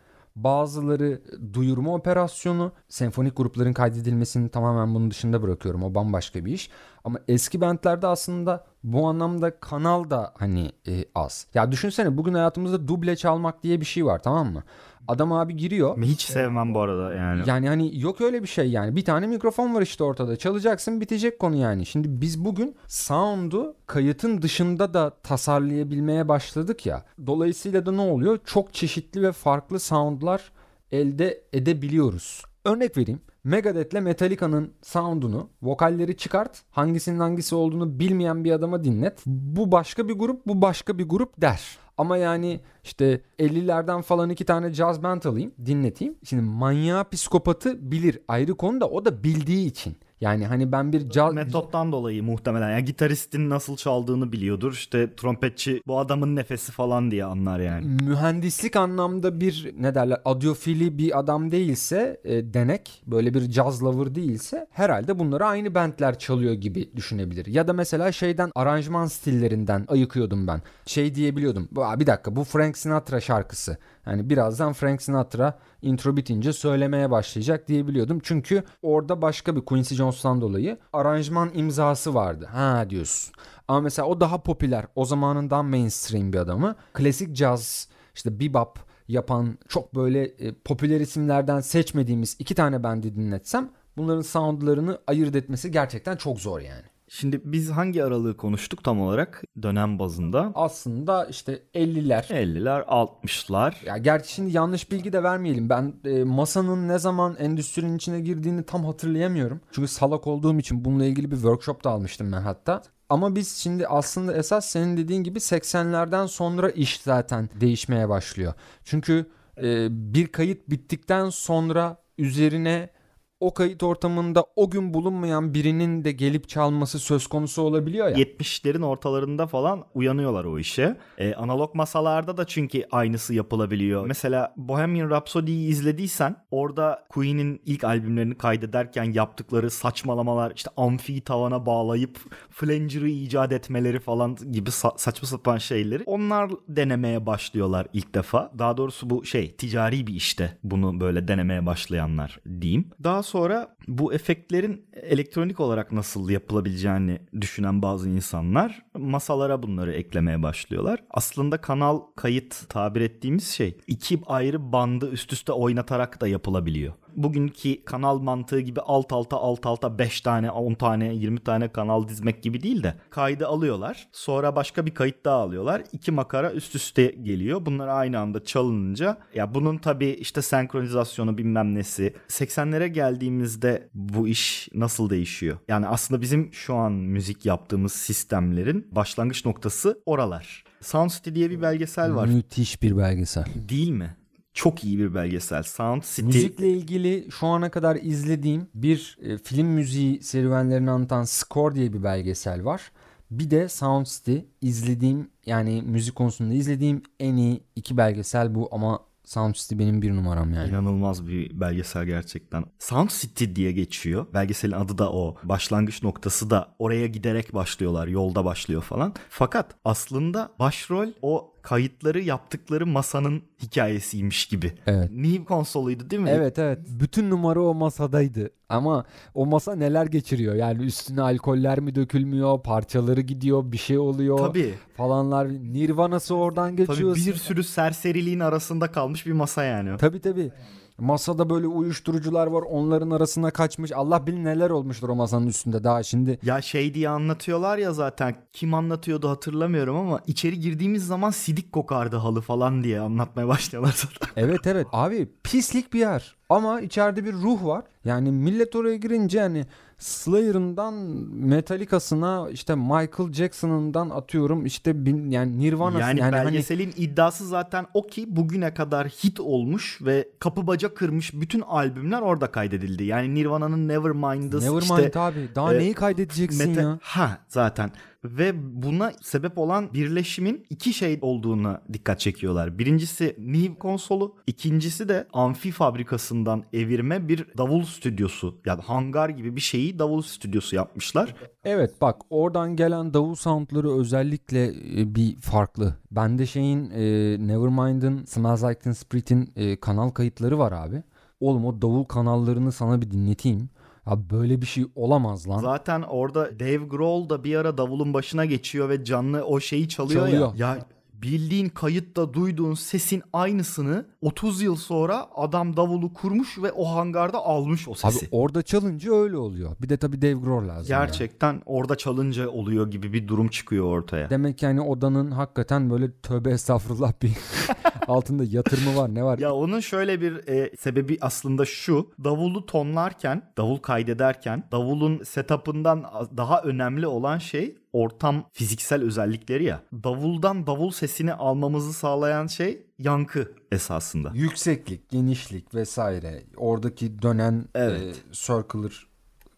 bazıları 0.44 1.21
duyurma 1.54 1.94
operasyonu, 1.94 2.71
senfonik 2.89 3.38
grupların 3.38 3.74
kaydedilmesini 3.74 4.50
tamamen 4.50 4.95
bunun 4.95 5.12
dışında 5.12 5.42
bırakıyorum. 5.42 5.83
O 5.83 5.95
bambaşka 5.95 6.45
bir 6.45 6.54
iş. 6.54 6.69
Ama 7.07 7.19
eski 7.27 7.62
bandlerde 7.62 8.07
aslında 8.07 8.65
bu 8.83 9.07
anlamda 9.07 9.59
kanal 9.59 10.09
da 10.09 10.33
hani 10.38 10.71
e, 10.88 11.06
az. 11.15 11.48
Ya 11.54 11.71
düşünsene 11.71 12.18
bugün 12.18 12.33
hayatımızda 12.33 12.88
duble 12.88 13.15
çalmak 13.15 13.63
diye 13.63 13.81
bir 13.81 13.86
şey 13.86 14.06
var 14.06 14.24
tamam 14.24 14.54
mı? 14.54 14.63
Adam 15.07 15.31
abi 15.31 15.57
giriyor. 15.57 15.98
Hiç 16.01 16.21
sevmem 16.21 16.74
bu 16.74 16.81
arada 16.81 17.13
yani. 17.13 17.44
Yani 17.45 17.68
hani 17.68 18.00
yok 18.00 18.21
öyle 18.21 18.44
bir 18.44 18.48
şey 18.48 18.71
yani. 18.71 18.95
Bir 18.95 19.06
tane 19.06 19.27
mikrofon 19.27 19.75
var 19.75 19.81
işte 19.81 20.04
ortada. 20.04 20.38
Çalacaksın 20.38 21.01
bitecek 21.01 21.39
konu 21.39 21.56
yani. 21.56 21.86
Şimdi 21.86 22.21
biz 22.21 22.45
bugün 22.45 22.75
sound'u 22.88 23.75
kayıtın 23.86 24.42
dışında 24.42 24.94
da 24.94 25.09
tasarlayabilmeye 25.09 26.27
başladık 26.27 26.86
ya. 26.86 27.04
Dolayısıyla 27.27 27.86
da 27.86 27.92
ne 27.92 28.01
oluyor? 28.01 28.39
Çok 28.45 28.74
çeşitli 28.74 29.21
ve 29.24 29.31
farklı 29.31 29.80
sound'lar 29.80 30.51
elde 30.92 31.42
edebiliyoruz. 31.54 32.44
Örnek 32.67 32.97
vereyim. 32.97 33.21
Megadeth'le 33.43 34.01
Metallica'nın 34.01 34.73
sound'unu, 34.81 35.49
vokalleri 35.61 36.17
çıkart, 36.17 36.61
hangisinin 36.71 37.19
hangisi 37.19 37.55
olduğunu 37.55 37.99
bilmeyen 37.99 38.43
bir 38.43 38.51
adama 38.51 38.83
dinlet. 38.83 39.19
Bu 39.25 39.71
başka 39.71 40.07
bir 40.07 40.13
grup, 40.13 40.47
bu 40.47 40.61
başka 40.61 40.97
bir 40.97 41.09
grup 41.09 41.41
der. 41.41 41.77
Ama 41.97 42.17
yani 42.17 42.59
işte 42.83 43.21
50'lerden 43.39 44.01
falan 44.01 44.29
iki 44.29 44.45
tane 44.45 44.73
jazz 44.73 45.03
band 45.03 45.23
alayım, 45.23 45.51
dinleteyim. 45.65 46.15
Şimdi 46.23 46.43
manyağı 46.43 47.09
psikopatı 47.09 47.91
bilir. 47.91 48.19
Ayrı 48.27 48.55
konu 48.55 48.81
da 48.81 48.89
o 48.89 49.05
da 49.05 49.23
bildiği 49.23 49.67
için. 49.67 49.95
Yani 50.21 50.45
hani 50.45 50.71
ben 50.71 50.93
bir 50.93 51.09
caz... 51.09 51.33
Metottan 51.33 51.91
dolayı 51.91 52.23
muhtemelen. 52.23 52.69
Yani 52.71 52.85
gitaristin 52.85 53.49
nasıl 53.49 53.77
çaldığını 53.77 54.31
biliyordur. 54.31 54.73
İşte 54.73 55.15
trompetçi 55.15 55.81
bu 55.87 55.99
adamın 55.99 56.35
nefesi 56.35 56.71
falan 56.71 57.11
diye 57.11 57.25
anlar 57.25 57.59
yani. 57.59 57.85
Mühendislik 57.85 58.75
anlamda 58.75 59.41
bir 59.41 59.73
ne 59.79 59.95
derler 59.95 60.21
audiyofili 60.25 60.97
bir 60.97 61.19
adam 61.19 61.51
değilse 61.51 62.21
e, 62.23 62.53
denek 62.53 63.03
böyle 63.07 63.33
bir 63.33 63.51
jazz 63.51 63.83
lover 63.83 64.15
değilse 64.15 64.67
herhalde 64.71 65.19
bunları 65.19 65.45
aynı 65.45 65.75
bandler 65.75 66.19
çalıyor 66.19 66.53
gibi 66.53 66.89
düşünebilir. 66.95 67.45
Ya 67.45 67.67
da 67.67 67.73
mesela 67.73 68.11
şeyden 68.11 68.51
aranjman 68.55 69.05
stillerinden 69.05 69.85
ayıkıyordum 69.87 70.47
ben. 70.47 70.61
Şey 70.85 71.15
diyebiliyordum. 71.15 71.69
Bir 71.71 72.07
dakika 72.07 72.35
bu 72.35 72.43
Frank 72.43 72.77
Sinatra 72.77 73.21
şarkısı. 73.21 73.77
Yani 74.07 74.30
birazdan 74.30 74.74
Frank 74.74 75.01
Sinatra 75.01 75.59
intro 75.81 76.18
bitince 76.18 76.54
söylemeye 76.54 77.12
başlayacak 77.12 77.68
diyebiliyordum. 77.68 78.19
Çünkü 78.24 78.63
orada 78.81 79.21
başka 79.21 79.56
bir 79.56 79.62
Quincy 79.62 79.95
Jones'tan 79.95 80.42
dolayı 80.42 80.77
aranjman 80.94 81.51
imzası 81.54 82.13
vardı. 82.13 82.50
Ha 82.51 82.89
diyorsun. 82.89 83.33
Ama 83.68 83.81
mesela 83.81 84.07
o 84.07 84.19
daha 84.19 84.44
popüler. 84.44 84.86
O 84.95 85.06
zamanın 85.06 85.50
daha 85.50 85.63
mainstream 85.63 86.33
bir 86.33 86.38
adamı. 86.38 86.75
Klasik 86.94 87.36
jazz, 87.36 87.88
işte 88.15 88.39
bebop 88.39 88.80
yapan 89.07 89.57
çok 89.68 89.95
böyle 89.95 90.24
e, 90.24 90.54
popüler 90.54 91.00
isimlerden 91.00 91.59
seçmediğimiz 91.59 92.36
iki 92.39 92.56
tane 92.56 92.83
bendi 92.83 93.15
dinletsem 93.15 93.69
bunların 93.98 94.21
soundlarını 94.21 95.00
ayırt 95.07 95.36
etmesi 95.36 95.71
gerçekten 95.71 96.15
çok 96.15 96.39
zor 96.39 96.59
yani. 96.59 96.86
Şimdi 97.09 97.42
biz 97.44 97.71
hangi 97.71 98.04
aralığı 98.04 98.38
konuştuk 98.38 98.83
tam 98.83 99.01
olarak 99.01 99.44
dönem 99.62 100.00
bazında? 100.00 100.51
Aslında 100.56 101.25
işte 101.25 101.63
50'ler. 101.74 102.27
50'ler, 102.27 102.83
60'lar. 102.83 103.86
Ya 103.86 103.98
gerçi 103.98 104.33
şimdi 104.33 104.56
yanlış 104.56 104.92
bilgi 104.92 105.13
de 105.13 105.24
vermeyelim. 105.24 105.69
Ben 105.69 105.94
e, 106.06 106.24
masanın 106.24 106.88
ne 106.88 107.00
zaman 107.00 107.36
endüstrinin 107.36 107.98
içine 107.98 108.19
girdiğini 108.19 108.63
tam 108.63 108.86
hatırlayamıyorum. 108.86 109.62
Çünkü 109.71 109.88
salak 109.88 110.27
olduğum 110.27 110.59
için 110.59 110.86
bununla 110.86 111.06
ilgili 111.06 111.31
bir 111.31 111.36
workshop 111.36 111.83
da 111.83 111.89
almıştım 111.89 112.31
ben 112.31 112.42
hatta. 112.42 112.81
Ama 113.09 113.36
biz 113.36 113.57
şimdi 113.57 113.88
aslında 113.88 114.33
esas 114.33 114.65
senin 114.65 114.98
dediğin 114.98 115.24
gibi 115.24 115.39
80'lerden 115.39 116.25
sonra 116.25 116.69
iş 116.69 117.01
zaten 117.01 117.50
değişmeye 117.62 118.09
başlıyor. 118.09 118.54
Çünkü 118.83 119.25
e, 119.63 119.88
bir 120.13 120.27
kayıt 120.27 120.69
bittikten 120.69 121.30
sonra 121.30 121.98
üzerine 122.18 122.89
o 123.39 123.53
kayıt 123.53 123.83
ortamında 123.83 124.45
o 124.55 124.69
gün 124.69 124.93
bulunmayan 124.93 125.53
birinin 125.53 126.03
de 126.03 126.11
gelip 126.11 126.49
çalması 126.49 126.99
söz 126.99 127.27
konusu 127.27 127.61
olabiliyor 127.61 128.07
ya. 128.07 128.17
70'lerin 128.17 128.85
ortalarında 128.85 129.47
falan 129.47 129.85
uyanıyorlar 129.94 130.45
o 130.45 130.59
işe. 130.59 130.97
Ee, 131.17 131.33
analog 131.33 131.75
masalarda 131.75 132.37
da 132.37 132.45
çünkü 132.45 132.83
aynısı 132.91 133.33
yapılabiliyor. 133.33 134.06
Mesela 134.06 134.53
Bohemian 134.57 135.09
Rhapsody'yi 135.09 135.69
izlediysen 135.69 136.35
orada 136.51 137.06
Queen'in 137.09 137.61
ilk 137.65 137.83
albümlerini 137.83 138.35
kaydederken 138.35 139.03
yaptıkları 139.03 139.71
saçmalamalar 139.71 140.51
işte 140.56 140.69
amfiyi 140.77 141.21
tavana 141.21 141.65
bağlayıp 141.65 142.19
flanger'ı 142.49 143.09
icat 143.09 143.51
etmeleri 143.51 143.99
falan 143.99 144.35
gibi 144.51 144.69
sa- 144.69 144.97
saçma 144.99 145.27
sapan 145.27 145.57
şeyleri 145.57 146.03
onlar 146.06 146.51
denemeye 146.67 147.25
başlıyorlar 147.25 147.87
ilk 147.94 148.15
defa. 148.15 148.51
Daha 148.59 148.77
doğrusu 148.77 149.09
bu 149.09 149.25
şey 149.25 149.51
ticari 149.56 150.07
bir 150.07 150.13
işte 150.13 150.57
bunu 150.63 150.99
böyle 150.99 151.27
denemeye 151.27 151.65
başlayanlar 151.65 152.39
diyeyim. 152.61 152.89
Daha 153.03 153.23
sonra 153.27 153.75
bu 153.87 154.13
efektlerin 154.13 154.85
elektronik 154.93 155.59
olarak 155.59 155.91
nasıl 155.91 156.29
yapılabileceğini 156.29 157.19
düşünen 157.41 157.81
bazı 157.81 158.09
insanlar 158.09 158.85
masalara 158.97 159.63
bunları 159.63 159.93
eklemeye 159.93 160.43
başlıyorlar. 160.43 161.03
Aslında 161.09 161.61
kanal 161.61 162.01
kayıt 162.15 162.69
tabir 162.69 163.01
ettiğimiz 163.01 163.47
şey 163.47 163.77
iki 163.87 164.19
ayrı 164.25 164.71
bandı 164.71 165.11
üst 165.11 165.33
üste 165.33 165.51
oynatarak 165.51 166.21
da 166.21 166.27
yapılabiliyor 166.27 166.93
bugünkü 167.18 167.86
kanal 167.86 168.19
mantığı 168.19 168.59
gibi 168.59 168.81
alt 168.81 169.14
alta 169.14 169.38
alt 169.38 169.66
alta 169.66 170.00
5 170.00 170.21
tane 170.21 170.52
10 170.52 170.74
tane 170.74 171.14
20 171.16 171.40
tane 171.40 171.71
kanal 171.71 172.07
dizmek 172.07 172.44
gibi 172.44 172.64
değil 172.64 172.83
de 172.83 172.95
kaydı 173.09 173.47
alıyorlar. 173.47 174.07
Sonra 174.12 174.56
başka 174.56 174.86
bir 174.86 174.94
kayıt 174.94 175.26
daha 175.26 175.38
alıyorlar. 175.38 175.83
İki 175.92 176.12
makara 176.12 176.52
üst 176.52 176.76
üste 176.76 177.06
geliyor. 177.06 177.66
Bunlar 177.66 177.88
aynı 177.88 178.19
anda 178.19 178.44
çalınınca 178.44 179.18
ya 179.36 179.54
bunun 179.54 179.78
tabii 179.78 180.09
işte 180.09 180.42
senkronizasyonu 180.42 181.38
bilmem 181.38 181.76
nesi. 181.76 182.14
80'lere 182.28 182.88
geldiğimizde 182.88 183.90
bu 183.94 184.28
iş 184.28 184.69
nasıl 184.74 185.09
değişiyor? 185.09 185.57
Yani 185.68 185.88
aslında 185.88 186.21
bizim 186.21 186.54
şu 186.54 186.76
an 186.76 186.92
müzik 186.92 187.45
yaptığımız 187.45 187.94
sistemlerin 187.94 188.88
başlangıç 188.92 189.45
noktası 189.45 190.02
oralar. 190.06 190.64
Sound 190.81 191.09
City 191.09 191.33
diye 191.33 191.50
bir 191.50 191.62
belgesel 191.62 192.16
var. 192.16 192.28
Müthiş 192.28 192.81
bir 192.81 192.97
belgesel. 192.97 193.45
Değil 193.69 193.90
mi? 193.90 194.16
Çok 194.57 194.83
iyi 194.83 194.99
bir 194.99 195.16
belgesel. 195.16 195.64
Sound 195.64 196.04
City. 196.04 196.21
Müzikle 196.21 196.69
ilgili 196.69 197.28
şu 197.31 197.47
ana 197.47 197.71
kadar 197.71 197.95
izlediğim 197.95 198.68
bir 198.76 199.18
e, 199.21 199.37
film 199.37 199.68
müziği 199.68 200.23
serüvenlerini 200.23 200.92
anlatan 200.92 201.23
Score 201.23 201.76
diye 201.76 201.94
bir 201.94 202.04
belgesel 202.04 202.66
var. 202.66 202.92
Bir 203.31 203.52
de 203.52 203.69
Sound 203.69 204.06
City 204.06 204.37
izlediğim 204.61 205.30
yani 205.45 205.81
müzik 205.85 206.16
konusunda 206.16 206.54
izlediğim 206.54 207.04
en 207.19 207.35
iyi 207.35 207.64
iki 207.76 207.97
belgesel 207.97 208.56
bu 208.56 208.69
ama 208.71 208.99
Sound 209.28 209.56
City 209.56 209.80
benim 209.80 210.02
bir 210.02 210.16
numaram 210.16 210.54
yani. 210.54 210.69
İnanılmaz 210.69 211.28
bir 211.28 211.59
belgesel 211.59 212.06
gerçekten. 212.06 212.64
Sound 212.80 213.09
City 213.09 213.45
diye 213.56 213.71
geçiyor. 213.71 214.26
Belgeselin 214.33 214.71
adı 214.71 214.97
da 214.97 215.11
o. 215.11 215.35
Başlangıç 215.44 216.04
noktası 216.04 216.49
da 216.49 216.76
oraya 216.80 217.07
giderek 217.07 217.54
başlıyorlar. 217.54 218.07
Yolda 218.07 218.45
başlıyor 218.45 218.81
falan. 218.81 219.14
Fakat 219.30 219.76
aslında 219.85 220.52
başrol 220.59 221.07
o 221.21 221.54
kayıtları 221.61 222.21
yaptıkları 222.21 222.85
masanın 222.85 223.42
hikayesiymiş 223.61 224.45
gibi. 224.45 224.73
Evet. 224.87 225.09
Neve 225.11 225.44
konsoluydu 225.44 226.09
değil 226.09 226.21
mi? 226.21 226.30
Evet 226.30 226.59
evet. 226.59 226.80
Bütün 226.99 227.30
numara 227.30 227.61
o 227.61 227.73
masadaydı. 227.73 228.49
Ama 228.69 229.06
o 229.33 229.45
masa 229.45 229.76
neler 229.76 230.06
geçiriyor? 230.06 230.56
Yani 230.56 230.83
üstüne 230.83 231.21
alkoller 231.21 231.80
mi 231.80 231.95
dökülmüyor? 231.95 232.64
Parçaları 232.64 233.21
gidiyor, 233.21 233.71
bir 233.71 233.78
şey 233.78 233.97
oluyor 233.97 234.37
Tabii. 234.37 234.73
falanlar. 234.97 235.49
Nirvana'sı 235.49 236.35
oradan 236.35 236.76
geçiyor. 236.76 237.16
Tabii 237.16 237.26
bir 237.26 237.35
sürü 237.35 237.64
serseriliğin 237.64 238.40
arasında 238.40 238.92
kalmış 238.92 239.26
bir 239.26 239.31
masa 239.31 239.64
yani. 239.64 239.97
Tabii 239.97 240.19
tabii. 240.19 240.52
Masada 240.97 241.49
böyle 241.49 241.68
uyuşturucular 241.68 242.47
var. 242.47 242.61
Onların 242.61 243.09
arasına 243.09 243.51
kaçmış. 243.51 243.92
Allah 243.92 244.27
bilir 244.27 244.44
neler 244.44 244.69
olmuştur 244.69 245.09
o 245.09 245.16
masanın 245.16 245.47
üstünde 245.47 245.83
daha 245.83 246.04
şimdi. 246.04 246.39
Ya 246.44 246.61
şey 246.61 246.94
diye 246.94 247.09
anlatıyorlar 247.09 247.77
ya 247.77 247.94
zaten 247.94 248.35
kim 248.54 248.73
anlatıyordu 248.73 249.30
hatırlamıyorum 249.30 249.95
ama 249.95 250.19
içeri 250.27 250.59
girdiğimiz 250.59 251.07
zaman 251.07 251.31
sidik 251.31 251.71
kokardı 251.71 252.16
halı 252.16 252.42
falan 252.42 252.83
diye 252.83 252.99
anlatmaya 252.99 253.47
başlıyorlar 253.47 253.95
zaten. 253.97 254.27
Evet 254.37 254.68
evet. 254.68 254.87
Abi 254.92 255.30
pislik 255.44 255.94
bir 255.94 255.99
yer. 255.99 256.35
Ama 256.49 256.81
içeride 256.81 257.25
bir 257.25 257.33
ruh 257.33 257.66
var. 257.66 257.83
Yani 258.06 258.31
millet 258.31 258.75
oraya 258.75 258.95
girince 258.95 259.42
hani 259.42 259.66
Slayer'ından 259.97 260.94
Metallica'sına 261.33 262.49
işte 262.51 262.75
Michael 262.75 263.33
Jackson'ından 263.33 264.09
atıyorum 264.09 264.66
işte 264.66 265.06
bin, 265.06 265.30
yani 265.30 265.59
Nirvana'sı 265.59 266.01
Yani, 266.01 266.19
yani, 266.19 266.35
hani 266.35 266.45
belgeselin 266.45 266.94
iddiası 266.97 267.47
zaten 267.47 267.85
o 267.94 268.07
ki 268.07 268.25
bugüne 268.35 268.73
kadar 268.73 269.07
hit 269.07 269.39
olmuş 269.39 269.99
ve 270.01 270.30
kapı 270.39 270.68
baca 270.68 270.94
kırmış 270.94 271.33
bütün 271.33 271.61
albümler 271.61 272.21
orada 272.21 272.51
kaydedildi. 272.51 273.04
Yani 273.04 273.35
Nirvana'nın 273.35 273.87
Nevermind'ı 273.87 274.61
Nevermind 274.61 274.81
işte 274.81 275.19
abi. 275.19 275.49
Daha 275.56 275.75
e, 275.75 275.80
neyi 275.80 275.94
kaydedeceksin 275.94 276.75
Meta- 276.75 276.81
ya? 276.81 276.99
Ha 277.01 277.37
zaten. 277.47 277.92
Ve 278.37 278.53
buna 278.83 279.11
sebep 279.21 279.57
olan 279.57 279.93
birleşimin 279.93 280.65
iki 280.69 280.93
şey 280.93 281.19
olduğuna 281.21 281.81
dikkat 281.93 282.19
çekiyorlar. 282.19 282.79
Birincisi 282.79 283.35
Neve 283.39 283.75
konsolu, 283.75 284.35
ikincisi 284.47 285.09
de 285.09 285.27
amfi 285.33 285.71
fabrikasından 285.71 286.63
evirme 286.73 287.27
bir 287.27 287.45
davul 287.57 287.83
stüdyosu. 287.83 288.57
Yani 288.65 288.81
hangar 288.81 289.29
gibi 289.29 289.55
bir 289.55 289.61
şeyi 289.61 289.99
davul 289.99 290.21
stüdyosu 290.21 290.75
yapmışlar. 290.75 291.35
Evet 291.63 292.01
bak 292.01 292.21
oradan 292.29 292.75
gelen 292.75 293.13
davul 293.13 293.35
soundları 293.35 293.99
özellikle 293.99 294.65
e, 295.01 295.15
bir 295.15 295.35
farklı. 295.35 295.95
Bende 296.11 296.45
şeyin 296.45 296.89
e, 296.89 297.01
Nevermind'ın 297.47 298.25
Smells 298.25 298.63
Like 298.63 298.79
Teen 298.79 298.93
Spirit'in 298.93 299.51
e, 299.55 299.79
kanal 299.79 300.09
kayıtları 300.09 300.59
var 300.59 300.71
abi. 300.71 301.03
Oğlum 301.39 301.65
o 301.65 301.81
davul 301.81 302.03
kanallarını 302.03 302.71
sana 302.71 303.01
bir 303.01 303.11
dinleteyim. 303.11 303.69
Ya 304.09 304.30
böyle 304.30 304.61
bir 304.61 304.66
şey 304.68 304.85
olamaz 304.95 305.47
lan. 305.49 305.59
Zaten 305.59 306.02
orada 306.02 306.59
Dave 306.59 306.76
Grohl 306.85 307.30
da 307.30 307.44
bir 307.44 307.56
ara 307.56 307.78
davulun 307.78 308.14
başına 308.14 308.45
geçiyor 308.45 308.90
ve 308.90 309.04
canlı 309.06 309.45
o 309.45 309.59
şeyi 309.59 309.90
çalıyor, 309.90 310.28
Çalıyor. 310.28 310.56
ya. 310.56 310.68
Ya 310.76 310.85
bildiğin 311.21 311.69
kayıtta 311.69 312.33
duyduğun 312.33 312.73
sesin 312.73 313.23
aynısını 313.33 314.06
30 314.21 314.61
yıl 314.61 314.76
sonra 314.76 315.28
adam 315.35 315.78
davulu 315.78 316.14
kurmuş 316.14 316.57
ve 316.57 316.71
o 316.71 316.85
hangarda 316.95 317.37
almış 317.37 317.87
o 317.87 317.94
sesi. 317.94 318.26
Abi 318.26 318.28
orada 318.31 318.61
çalınca 318.61 319.14
öyle 319.14 319.37
oluyor. 319.37 319.76
Bir 319.81 319.90
de 319.90 319.97
tabii 319.97 320.21
Dave 320.21 320.33
Grohl 320.33 320.68
lazım. 320.68 320.87
Gerçekten 320.87 321.61
orada 321.66 321.95
çalınca 321.95 322.49
oluyor 322.49 322.92
gibi 322.92 323.14
bir 323.14 323.28
durum 323.28 323.47
çıkıyor 323.47 323.85
ortaya. 323.85 324.30
Demek 324.30 324.64
yani 324.64 324.81
odanın 324.81 325.31
hakikaten 325.31 325.90
böyle 325.90 326.11
tövbe 326.11 326.49
estağfurullah 326.49 327.14
bir 327.21 327.31
altında 328.07 328.44
yatırımı 328.44 328.95
var 328.95 329.16
ne 329.16 329.23
var? 329.23 329.40
Ya 329.40 329.54
onun 329.54 329.80
şöyle 329.80 330.21
bir 330.21 330.47
e, 330.47 330.76
sebebi 330.80 331.18
aslında 331.21 331.66
şu. 331.66 332.11
Davulu 332.23 332.66
tonlarken, 332.66 333.52
davul 333.57 333.78
kaydederken 333.78 334.64
davulun 334.71 335.23
setup'ından 335.23 336.06
daha 336.37 336.61
önemli 336.61 337.07
olan 337.07 337.37
şey 337.37 337.76
ortam 337.94 338.49
fiziksel 338.54 339.04
özellikleri 339.04 339.64
ya. 339.64 339.81
Davuldan 339.94 340.68
davul 340.68 340.92
sesini 340.92 341.33
almamızı 341.33 341.94
sağlayan 341.94 342.47
şey 342.47 342.85
yankı 342.99 343.52
esasında. 343.71 344.31
Yükseklik, 344.33 345.09
genişlik 345.09 345.73
vesaire. 345.73 346.44
Oradaki 346.57 347.21
dönen 347.21 347.66
Evet. 347.76 348.23
e, 348.31 348.33
circular 348.33 349.06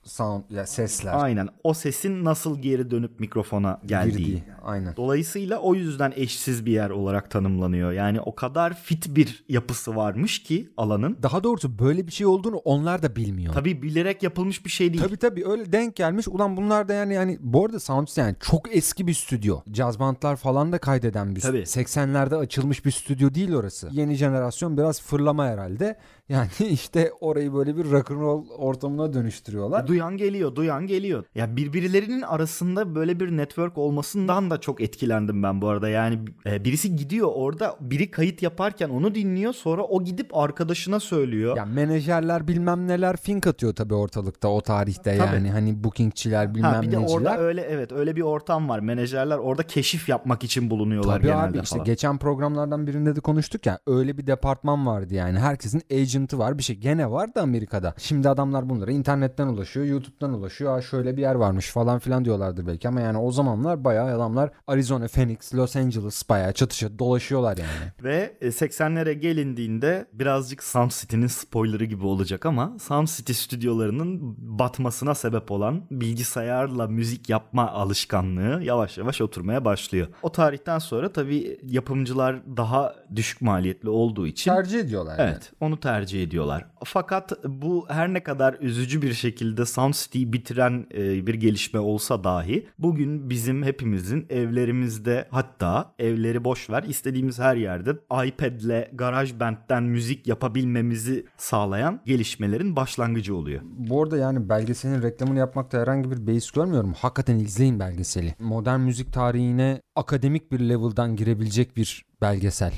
sound 0.09 0.43
ya 0.49 0.65
sesler. 0.65 1.13
Aynen. 1.13 1.49
O 1.63 1.73
sesin 1.73 2.25
nasıl 2.25 2.61
geri 2.61 2.91
dönüp 2.91 3.19
mikrofona 3.19 3.79
geldiği. 3.85 4.17
girdiği. 4.17 4.43
Aynen. 4.63 4.95
Dolayısıyla 4.95 5.59
o 5.59 5.75
yüzden 5.75 6.13
eşsiz 6.15 6.65
bir 6.65 6.71
yer 6.71 6.89
olarak 6.89 7.31
tanımlanıyor. 7.31 7.91
Yani 7.91 8.21
o 8.21 8.35
kadar 8.35 8.73
fit 8.73 9.15
bir 9.15 9.45
yapısı 9.49 9.95
varmış 9.95 10.43
ki 10.43 10.69
alanın. 10.77 11.17
Daha 11.23 11.43
doğrusu 11.43 11.79
böyle 11.79 12.07
bir 12.07 12.11
şey 12.11 12.27
olduğunu 12.27 12.55
onlar 12.57 13.03
da 13.03 13.15
bilmiyor. 13.15 13.53
Tabii 13.53 13.81
bilerek 13.81 14.23
yapılmış 14.23 14.65
bir 14.65 14.69
şey 14.69 14.93
değil. 14.93 15.03
Tabii 15.03 15.17
tabii 15.17 15.47
öyle 15.47 15.71
denk 15.71 15.95
gelmiş. 15.95 16.27
Ulan 16.27 16.57
bunlar 16.57 16.87
da 16.87 16.93
yani 16.93 17.13
yani 17.13 17.37
bu 17.41 17.65
arada 17.65 17.79
Sound 17.79 18.07
yani 18.15 18.35
çok 18.39 18.75
eski 18.75 19.07
bir 19.07 19.13
stüdyo. 19.13 19.61
Caz 19.71 19.99
bandlar 19.99 20.35
falan 20.35 20.71
da 20.71 20.77
kaydeden 20.77 21.35
bir 21.35 21.41
Tabii. 21.41 21.57
80'lerde 21.57 22.35
açılmış 22.35 22.85
bir 22.85 22.91
stüdyo 22.91 23.33
değil 23.33 23.53
orası. 23.53 23.89
Yeni 23.91 24.15
jenerasyon 24.15 24.77
biraz 24.77 25.01
fırlama 25.01 25.45
herhalde. 25.45 25.97
Yani 26.29 26.47
işte 26.69 27.11
orayı 27.21 27.53
böyle 27.53 27.77
bir 27.77 27.91
rock 27.91 28.11
and 28.11 28.19
roll 28.21 28.45
ortamına 28.57 29.13
dönüştürüyorlar. 29.13 29.87
Duyan 29.87 30.17
geliyor, 30.17 30.55
duyan 30.55 30.87
geliyor. 30.87 31.23
Ya 31.35 31.55
birbirlerinin 31.55 32.21
arasında 32.21 32.95
böyle 32.95 33.19
bir 33.19 33.37
network 33.37 33.77
olmasından 33.77 34.49
da 34.51 34.61
çok 34.61 34.81
etkilendim 34.81 35.43
ben 35.43 35.61
bu 35.61 35.67
arada. 35.67 35.89
Yani 35.89 36.19
e, 36.45 36.63
birisi 36.65 36.95
gidiyor 36.95 37.29
orada, 37.35 37.75
biri 37.81 38.11
kayıt 38.11 38.41
yaparken 38.41 38.89
onu 38.89 39.15
dinliyor, 39.15 39.53
sonra 39.53 39.83
o 39.83 40.03
gidip 40.03 40.37
arkadaşına 40.37 40.99
söylüyor. 40.99 41.57
Ya 41.57 41.65
menajerler 41.65 42.47
bilmem 42.47 42.87
neler 42.87 43.17
fink 43.17 43.47
atıyor 43.47 43.73
tabii 43.75 43.93
ortalıkta 43.93 44.47
o 44.47 44.61
tarihte 44.61 45.17
Tabii. 45.17 45.35
yani 45.35 45.51
hani 45.51 45.83
bookingçiler 45.83 46.55
bilmem 46.55 46.73
Ha 46.73 46.81
bir 46.81 46.91
de 46.91 47.01
neciler. 47.01 47.17
orada 47.17 47.37
öyle 47.37 47.61
evet 47.61 47.91
öyle 47.91 48.15
bir 48.15 48.21
ortam 48.21 48.69
var. 48.69 48.79
Menajerler 48.79 49.37
orada 49.37 49.63
keşif 49.63 50.09
yapmak 50.09 50.43
için 50.43 50.69
bulunuyorlar 50.69 51.17
Tabii 51.17 51.27
genelde 51.27 51.47
abi 51.47 51.59
işte 51.63 51.75
falan. 51.75 51.85
geçen 51.85 52.17
programlardan 52.17 52.87
birinde 52.87 53.15
de 53.15 53.19
konuştuk 53.19 53.65
ya 53.65 53.79
öyle 53.87 54.17
bir 54.17 54.27
departman 54.27 54.85
vardı 54.87 55.13
yani 55.13 55.39
herkesin 55.39 55.81
agent'ı 56.19 56.39
var 56.39 56.57
bir 56.57 56.63
şey 56.63 56.75
gene 56.75 57.11
var 57.11 57.35
da 57.35 57.41
Amerika'da. 57.41 57.93
Şimdi 57.97 58.29
adamlar 58.29 58.69
bunlara 58.69 58.91
internetten 58.91 59.47
ulaşıyor 59.47 59.85
YouTube'dan 59.85 60.33
ulaşıyor 60.33 60.71
ha 60.71 60.81
şöyle 60.81 61.17
bir 61.17 61.21
yer 61.21 61.35
varmış 61.35 61.69
falan 61.71 61.99
filan 61.99 62.25
diyorlardır 62.25 62.67
belki 62.67 62.87
ama 62.87 63.01
yani 63.01 63.17
o 63.17 63.31
zamanlar 63.31 63.83
bayağı 63.83 64.15
adamlar 64.15 64.51
Arizona, 64.67 65.07
Phoenix, 65.07 65.55
Los 65.55 65.75
Angeles 65.75 66.29
bayağı 66.29 66.53
çatışa 66.53 66.99
dolaşıyorlar 66.99 67.57
yani. 67.57 67.93
Ve 68.03 68.37
e, 68.41 68.47
80'lere 68.47 69.11
gelindiğinde 69.11 70.05
birazcık 70.13 70.63
Sound 70.63 70.91
City'nin 70.91 71.27
spoilerı 71.27 71.85
gibi 71.85 72.05
olacak 72.05 72.45
ama 72.45 72.77
Sound 72.79 73.07
City 73.07 73.33
stüdyolarının 73.33 74.35
batmasına 74.59 75.15
sebep 75.15 75.51
olan 75.51 75.81
bilgisayarla 75.91 76.87
müzik 76.87 77.29
yapma 77.29 77.71
alışkanlığı 77.71 78.63
yavaş 78.63 78.97
yavaş 78.97 79.21
oturmaya 79.21 79.65
başlıyor. 79.65 80.07
O 80.21 80.31
tarihten 80.31 80.79
sonra 80.79 81.11
tabii 81.11 81.59
yapımcılar 81.63 82.57
daha 82.57 82.95
düşük 83.15 83.41
maliyetli 83.41 83.89
olduğu 83.89 84.27
için 84.27 84.51
Tercih 84.51 84.79
ediyorlar 84.79 85.19
yani. 85.19 85.29
Evet, 85.31 85.51
onu 85.59 85.79
tercih 85.79 86.08
ediyorlar. 86.17 86.65
Fakat 86.83 87.31
bu 87.45 87.85
her 87.89 88.13
ne 88.13 88.23
kadar 88.23 88.57
üzücü 88.59 89.01
bir 89.01 89.13
şekilde 89.13 89.65
Sound 89.65 89.93
City'yi 89.93 90.33
bitiren 90.33 90.87
e, 90.93 91.27
bir 91.27 91.33
gelişme 91.33 91.79
olsa 91.79 92.23
dahi 92.23 92.67
bugün 92.79 93.29
bizim 93.29 93.63
hepimizin 93.63 94.25
evlerimizde 94.29 95.27
hatta 95.31 95.93
evleri 95.99 96.43
boş 96.43 96.69
ver 96.69 96.83
istediğimiz 96.83 97.39
her 97.39 97.55
yerde 97.55 97.91
iPad'le 98.27 98.87
GarageBand'den 98.93 99.83
müzik 99.83 100.27
yapabilmemizi 100.27 101.25
sağlayan 101.37 102.01
gelişmelerin 102.05 102.75
başlangıcı 102.75 103.35
oluyor. 103.35 103.61
Bu 103.63 104.03
arada 104.03 104.17
yani 104.17 104.49
belgeselin 104.49 105.01
reklamını 105.01 105.39
yapmakta 105.39 105.79
herhangi 105.79 106.11
bir 106.11 106.27
beis 106.27 106.51
görmüyorum. 106.51 106.93
Hakikaten 106.93 107.39
izleyin 107.39 107.79
belgeseli. 107.79 108.35
Modern 108.39 108.79
müzik 108.79 109.13
tarihine 109.13 109.81
akademik 109.95 110.51
bir 110.51 110.59
level'dan 110.59 111.15
girebilecek 111.15 111.77
bir 111.77 112.05
belgesel. 112.21 112.73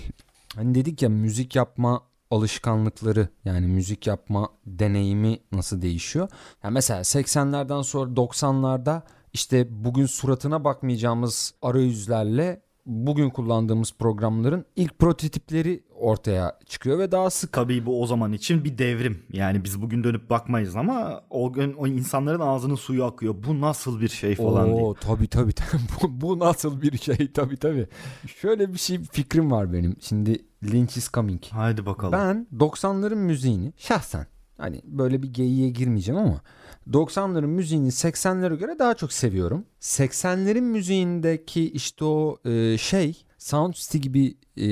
Hani 0.55 0.75
dedik 0.75 1.01
ya 1.01 1.09
müzik 1.09 1.55
yapma 1.55 2.01
alışkanlıkları 2.31 3.27
yani 3.45 3.67
müzik 3.67 4.07
yapma 4.07 4.49
deneyimi 4.65 5.39
nasıl 5.51 5.81
değişiyor? 5.81 6.29
Yani 6.63 6.73
mesela 6.73 7.01
80'lerden 7.01 7.81
sonra 7.81 8.11
90'larda 8.11 9.01
işte 9.33 9.85
bugün 9.85 10.05
suratına 10.05 10.63
bakmayacağımız 10.63 11.53
arayüzlerle 11.61 12.61
bugün 12.85 13.29
kullandığımız 13.29 13.93
programların 13.99 14.65
ilk 14.75 14.99
prototipleri 14.99 15.83
ortaya 15.95 16.59
çıkıyor 16.65 16.99
ve 16.99 17.11
daha 17.11 17.29
sık. 17.29 17.53
Tabii 17.53 17.85
bu 17.85 18.01
o 18.01 18.07
zaman 18.07 18.33
için 18.33 18.63
bir 18.63 18.77
devrim. 18.77 19.23
Yani 19.33 19.63
biz 19.63 19.81
bugün 19.81 20.03
dönüp 20.03 20.29
bakmayız 20.29 20.75
ama 20.75 21.21
o 21.29 21.53
gün 21.53 21.73
o 21.73 21.87
insanların 21.87 22.39
ağzının 22.39 22.75
suyu 22.75 23.05
akıyor. 23.05 23.35
Bu 23.47 23.61
nasıl 23.61 24.01
bir 24.01 24.09
şey 24.09 24.35
falan 24.35 24.65
diye. 24.65 24.83
Oo, 24.83 24.93
tabii 24.93 25.27
tabii. 25.27 25.53
bu, 26.01 26.21
bu 26.21 26.39
nasıl 26.39 26.81
bir 26.81 26.97
şey 26.97 27.31
tabii 27.31 27.57
tabii. 27.57 27.87
Şöyle 28.27 28.73
bir 28.73 28.79
şey 28.79 28.99
fikrim 29.11 29.51
var 29.51 29.73
benim. 29.73 29.95
Şimdi 29.99 30.45
Lynch 30.63 30.97
is 30.97 31.11
coming. 31.11 31.45
Haydi 31.45 31.85
bakalım. 31.85 32.13
Ben 32.13 32.47
90'ların 32.59 33.15
müziğini 33.15 33.73
şahsen 33.77 34.27
hani 34.57 34.81
böyle 34.85 35.23
bir 35.23 35.33
geyiğe 35.33 35.69
girmeyeceğim 35.69 36.21
ama 36.21 36.41
90'ların 36.89 37.47
müziğini 37.47 37.87
80'lere 37.87 38.57
göre 38.57 38.79
daha 38.79 38.93
çok 38.93 39.13
seviyorum. 39.13 39.65
80'lerin 39.81 40.61
müziğindeki 40.61 41.71
işte 41.71 42.05
o 42.05 42.37
e, 42.45 42.77
şey 42.77 43.25
Sound 43.37 43.73
City 43.73 43.97
gibi 43.97 44.37
e, 44.57 44.67